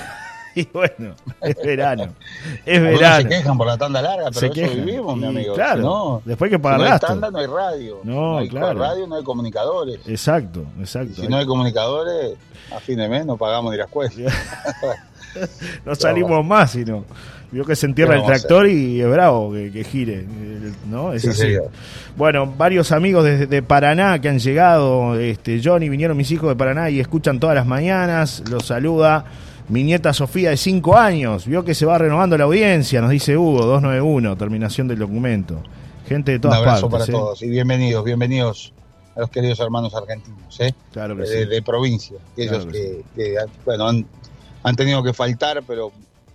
Y 0.56 0.66
bueno, 0.72 1.16
es 1.42 1.56
verano. 1.56 2.14
Es 2.66 2.78
algunos 2.78 3.00
se 3.00 3.04
verano. 3.04 3.30
quejan 3.30 3.58
por 3.58 3.66
la 3.68 3.78
tanda 3.78 4.02
larga, 4.04 4.26
pero 4.26 4.40
Se 4.40 4.46
eso 4.48 4.54
quejan. 4.54 4.86
vivimos, 4.86 5.18
mi 5.18 5.26
amigo. 5.26 5.56
claro, 5.56 5.78
Si 5.82 5.88
no, 5.88 6.22
después 6.26 6.50
que 6.52 6.58
si 6.58 6.62
pagar 6.62 6.80
no 6.80 6.86
hay 6.94 7.00
tanda, 7.00 7.32
no 7.32 7.38
hay 7.40 7.48
radio. 7.48 8.00
No, 8.04 8.38
hay 8.38 8.50
claro. 8.50 8.78
radio, 8.80 9.08
no 9.08 9.16
hay 9.16 9.24
comunicadores. 9.24 10.00
Exacto, 10.06 10.64
exacto. 10.78 11.22
Si 11.22 11.28
no 11.30 11.38
hay 11.38 11.46
comunicadores, 11.48 12.36
a 12.72 12.80
fin 12.82 12.98
de 12.98 13.08
mes 13.10 13.26
no 13.26 13.36
pagamos 13.38 13.72
ni 13.72 13.78
la 13.78 13.86
escuela. 13.86 14.12
No 15.86 15.96
salimos 15.96 16.46
más, 16.46 16.72
sino. 16.72 17.06
Vio 17.54 17.66
que 17.66 17.76
se 17.76 17.86
entierra 17.86 18.16
¿Qué 18.16 18.20
el 18.22 18.26
tractor 18.26 18.68
y 18.68 19.00
es 19.00 19.08
bravo 19.10 19.54
que, 19.54 19.72
que 19.72 19.84
gire. 19.84 20.26
¿No? 20.90 21.14
Es 21.14 21.22
Sí, 21.22 21.30
así. 21.30 21.56
Bueno, 22.18 22.52
varios 22.58 22.92
amigos 22.92 23.24
desde 23.24 23.46
de 23.46 23.62
Paraná 23.62 24.20
que 24.20 24.28
han 24.28 24.40
llegado. 24.40 25.20
Este, 25.20 25.62
Johnny, 25.64 25.88
vinieron 25.88 26.18
mis 26.18 26.32
hijos 26.32 26.50
de 26.50 26.56
Paraná 26.56 26.90
y 26.90 27.00
escuchan 27.00 27.40
todas 27.40 27.56
las 27.56 27.68
mañanas. 27.68 28.44
Los 28.50 28.66
saluda 28.66 29.24
mi 29.70 29.84
nieta 29.84 30.14
Sofía 30.14 30.50
de 30.50 30.58
5 30.58 30.98
años. 30.98 31.46
Vio 31.46 31.64
que 31.64 31.76
se 31.76 31.86
va 31.86 31.98
renovando 32.00 32.38
la 32.38 32.46
audiencia, 32.46 33.02
nos 33.02 33.12
dice 33.12 33.38
Hugo, 33.38 33.60
291, 33.66 34.36
terminación 34.36 34.88
del 34.88 34.98
documento. 35.00 35.62
Gente 36.08 36.32
de 36.32 36.38
Un 36.38 36.42
todas 36.42 36.58
abrazo 36.58 36.90
partes. 36.90 37.08
para 37.08 37.18
¿eh? 37.18 37.22
todos 37.22 37.42
y 37.44 37.50
bienvenidos, 37.50 38.04
bienvenidos 38.04 38.74
a 39.16 39.22
los 39.22 39.30
queridos 39.30 39.60
hermanos 39.60 39.94
argentinos, 39.94 40.60
¿eh? 40.60 40.74
Claro 40.92 41.16
que 41.16 41.22
de, 41.22 41.44
sí. 41.44 41.46
de 41.46 41.62
provincia, 41.62 42.18
Claro 42.36 42.66
que 42.68 43.04
que, 43.16 43.24
que, 43.24 43.36
bueno, 43.64 43.88
han, 43.88 44.06
han 44.64 44.76
tenido 44.76 45.04
que 45.04 45.14
faltar, 45.14 45.62
pero 45.68 45.92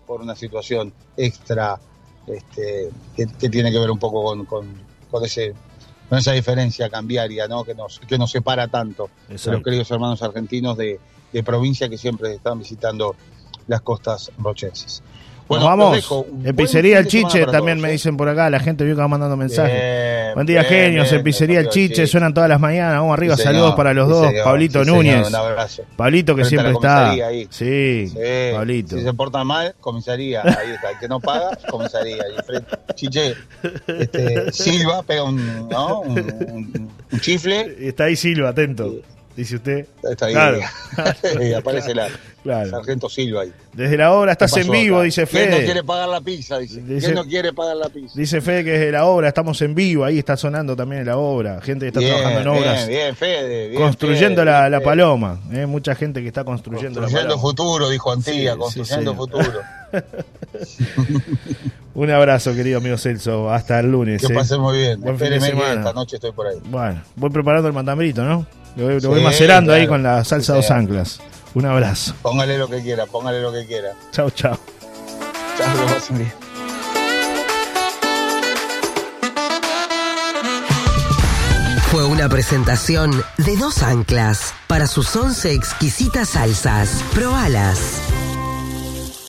por 0.08 0.22
una 0.22 0.34
situación 0.34 0.92
extra 1.16 1.78
este, 2.26 2.90
que, 3.14 3.26
que 3.26 3.48
tiene 3.50 3.70
que 3.70 3.78
ver 3.78 3.90
un 3.90 3.98
poco 3.98 4.24
con, 4.24 4.46
con, 4.46 4.66
con 5.10 5.24
ese, 5.24 5.54
con 6.08 6.18
esa 6.18 6.32
diferencia 6.32 6.88
cambiaria 6.88 7.46
¿no? 7.46 7.62
que, 7.62 7.74
nos, 7.74 8.00
que 8.00 8.16
nos 8.18 8.30
separa 8.30 8.66
tanto 8.68 9.10
de 9.28 9.52
los 9.52 9.62
queridos 9.62 9.90
hermanos 9.90 10.22
argentinos 10.22 10.76
de, 10.78 10.98
de 11.32 11.42
provincia 11.42 11.88
que 11.88 11.98
siempre 11.98 12.34
están 12.34 12.58
visitando 12.58 13.14
las 13.66 13.82
costas 13.82 14.32
rochenses. 14.38 15.02
Nos 15.56 15.64
vamos. 15.64 15.96
dejo. 15.96 16.26
En 16.44 16.54
Pizzería 16.56 16.96
fin 16.98 17.04
El 17.04 17.08
Chiche 17.08 17.46
también 17.46 17.78
todos, 17.78 17.82
me 17.82 17.88
¿eh? 17.88 17.92
dicen 17.92 18.16
por 18.16 18.28
acá. 18.28 18.50
La 18.50 18.61
gente 18.61 18.84
vio 18.84 18.94
que 18.94 19.00
va 19.00 19.08
mandando 19.08 19.37
mensajes. 19.37 19.72
Bien, 19.72 20.34
Buen 20.34 20.46
día, 20.46 20.61
bien, 20.61 20.72
genios. 20.72 21.04
bien, 21.08 21.18
en 21.18 21.24
Pizzería 21.24 21.61
El 21.61 21.68
Chiche 21.70 22.06
suenan 22.06 22.34
todas 22.34 22.48
las 22.50 22.61
mañanas. 22.61 22.94
Vamos 23.00 23.14
arriba. 23.16 23.37
Sí, 23.37 23.42
Saludos 23.44 23.64
señor, 23.66 23.76
para 23.76 23.94
los 23.94 24.06
sí, 24.08 24.12
dos. 24.14 24.26
señor, 24.28 24.44
Pablito 24.44 24.78
sí, 24.80 24.84
señor, 24.84 24.96
Núñez. 25.04 25.34
abrazo. 25.34 25.82
Pablito 25.96 26.34
que 26.37 26.44
Frente 26.44 26.48
siempre 26.50 26.72
está. 26.72 27.11
ahí. 27.11 27.46
Sí, 27.50 28.12
Pablito. 28.54 28.96
Si 28.98 29.02
se 29.02 29.12
porta 29.14 29.44
mal, 29.44 29.74
comisaría. 29.80 30.42
Ahí 30.42 30.70
está. 30.74 30.90
El 30.90 30.98
que 30.98 31.08
no 31.08 31.20
paga, 31.20 31.56
comisaría. 31.70 32.18
Y 32.18 32.94
Chiche, 32.94 33.34
este, 33.87 34.52
Silva 34.52 35.02
pega 35.02 35.22
un, 35.24 35.68
¿no? 35.68 36.00
un, 36.00 36.18
un- 36.18 36.90
un 37.11 37.20
chifle. 37.20 37.74
Está 37.80 38.04
ahí 38.04 38.16
Silva, 38.16 38.50
atento. 38.50 38.96
Dice 39.36 39.56
usted. 39.56 39.86
Está 40.02 40.26
ahí. 40.26 40.32
Claro. 40.32 40.58
y 41.40 41.52
aparece 41.52 41.94
la 41.94 42.08
Claro. 42.42 42.70
Sargento 42.70 43.08
Silva 43.10 43.42
ahí. 43.42 43.52
Desde 43.74 43.96
la 43.96 44.12
obra 44.12 44.32
estás 44.32 44.52
¿Qué 44.54 44.60
en 44.62 44.70
vivo, 44.70 44.96
acá? 44.96 45.04
dice 45.04 45.26
¿Quién 45.26 45.50
no 45.50 45.56
Fede. 45.56 45.64
quiere 45.66 45.84
pagar 45.84 46.08
la 46.08 46.20
pizza? 46.20 46.58
Dice. 46.58 46.80
Dice- 46.80 47.00
¿Quién 47.06 47.14
no 47.14 47.24
quiere 47.26 47.52
pagar 47.52 47.76
la 47.76 47.88
pizza? 47.88 48.18
Dice 48.18 48.40
Fede 48.40 48.64
que 48.64 48.70
desde 48.70 48.92
la 48.92 49.04
obra 49.04 49.28
estamos 49.28 49.60
en 49.62 49.74
vivo. 49.74 50.04
Ahí 50.04 50.18
está 50.18 50.36
sonando 50.36 50.74
también 50.74 51.04
la 51.04 51.18
obra. 51.18 51.60
Gente 51.60 51.84
que 51.84 51.88
está 51.88 52.00
Bien, 52.00 52.14
trabajando 52.16 52.40
en 52.40 52.48
obras. 52.58 52.88
Bien, 52.88 53.00
bien, 53.00 53.16
Fede. 53.16 53.68
bien, 53.68 53.82
construyendo 53.82 54.42
Fede, 54.42 54.50
la, 54.50 54.60
bien, 54.62 54.72
la 54.72 54.78
Fede. 54.78 54.84
paloma. 54.86 55.40
¿eh? 55.52 55.66
Mucha 55.66 55.94
gente 55.94 56.22
que 56.22 56.28
está 56.28 56.44
construyendo, 56.44 57.00
Construyendo 57.00 57.34
la 57.36 57.40
paloma. 57.40 57.48
futuro, 57.48 57.90
dijo 57.90 58.12
Antía, 58.12 58.52
Sí, 58.54 58.58
construyendo 58.58 59.10
sí, 59.12 59.16
futuro. 59.18 59.60
Un 61.94 62.10
abrazo, 62.10 62.54
querido 62.54 62.78
amigo 62.78 62.96
Celso. 62.96 63.50
Hasta 63.50 63.80
el 63.80 63.90
lunes. 63.90 64.24
Que 64.24 64.32
¿eh? 64.32 64.36
pasen 64.36 64.60
muy 64.60 64.78
bien. 64.78 65.00
Buen 65.00 65.18
fin 65.18 65.30
de 65.30 65.40
semana. 65.40 65.80
esta 65.80 65.92
noche 65.92 66.16
estoy 66.16 66.32
por 66.32 66.46
ahí. 66.46 66.56
Bueno, 66.66 67.02
voy 67.16 67.30
preparando 67.30 67.68
el 67.68 67.74
mandambrito, 67.74 68.24
¿no? 68.24 68.46
Lo 68.78 68.84
voy, 68.84 69.00
lo 69.00 69.08
voy 69.08 69.18
Sí, 69.18 69.24
macerando 69.24 69.72
ahí 69.72 69.88
con 69.88 70.04
la 70.04 70.24
salsa 70.24 70.52
Sí, 70.54 70.60
dos 70.60 70.70
anclas. 70.70 71.20
Un 71.54 71.66
abrazo. 71.66 72.14
Póngale 72.22 72.56
lo 72.56 72.68
que 72.68 72.80
quiera, 72.80 73.06
póngale 73.06 73.42
lo 73.42 73.52
que 73.52 73.66
quiera. 73.66 73.92
Chao, 74.12 74.30
chao. 74.30 74.56
Chao, 75.58 75.72
que 75.74 75.80
lo 75.80 75.86
pasen 75.86 76.18
bien. 76.18 76.32
Fue 81.90 82.04
una 82.04 82.28
presentación 82.28 83.10
de 83.38 83.56
dos 83.56 83.82
anclas 83.82 84.54
para 84.68 84.86
sus 84.86 85.16
once 85.16 85.52
exquisitas 85.52 86.30
salsas. 86.30 87.02
Probalas. 87.14 88.07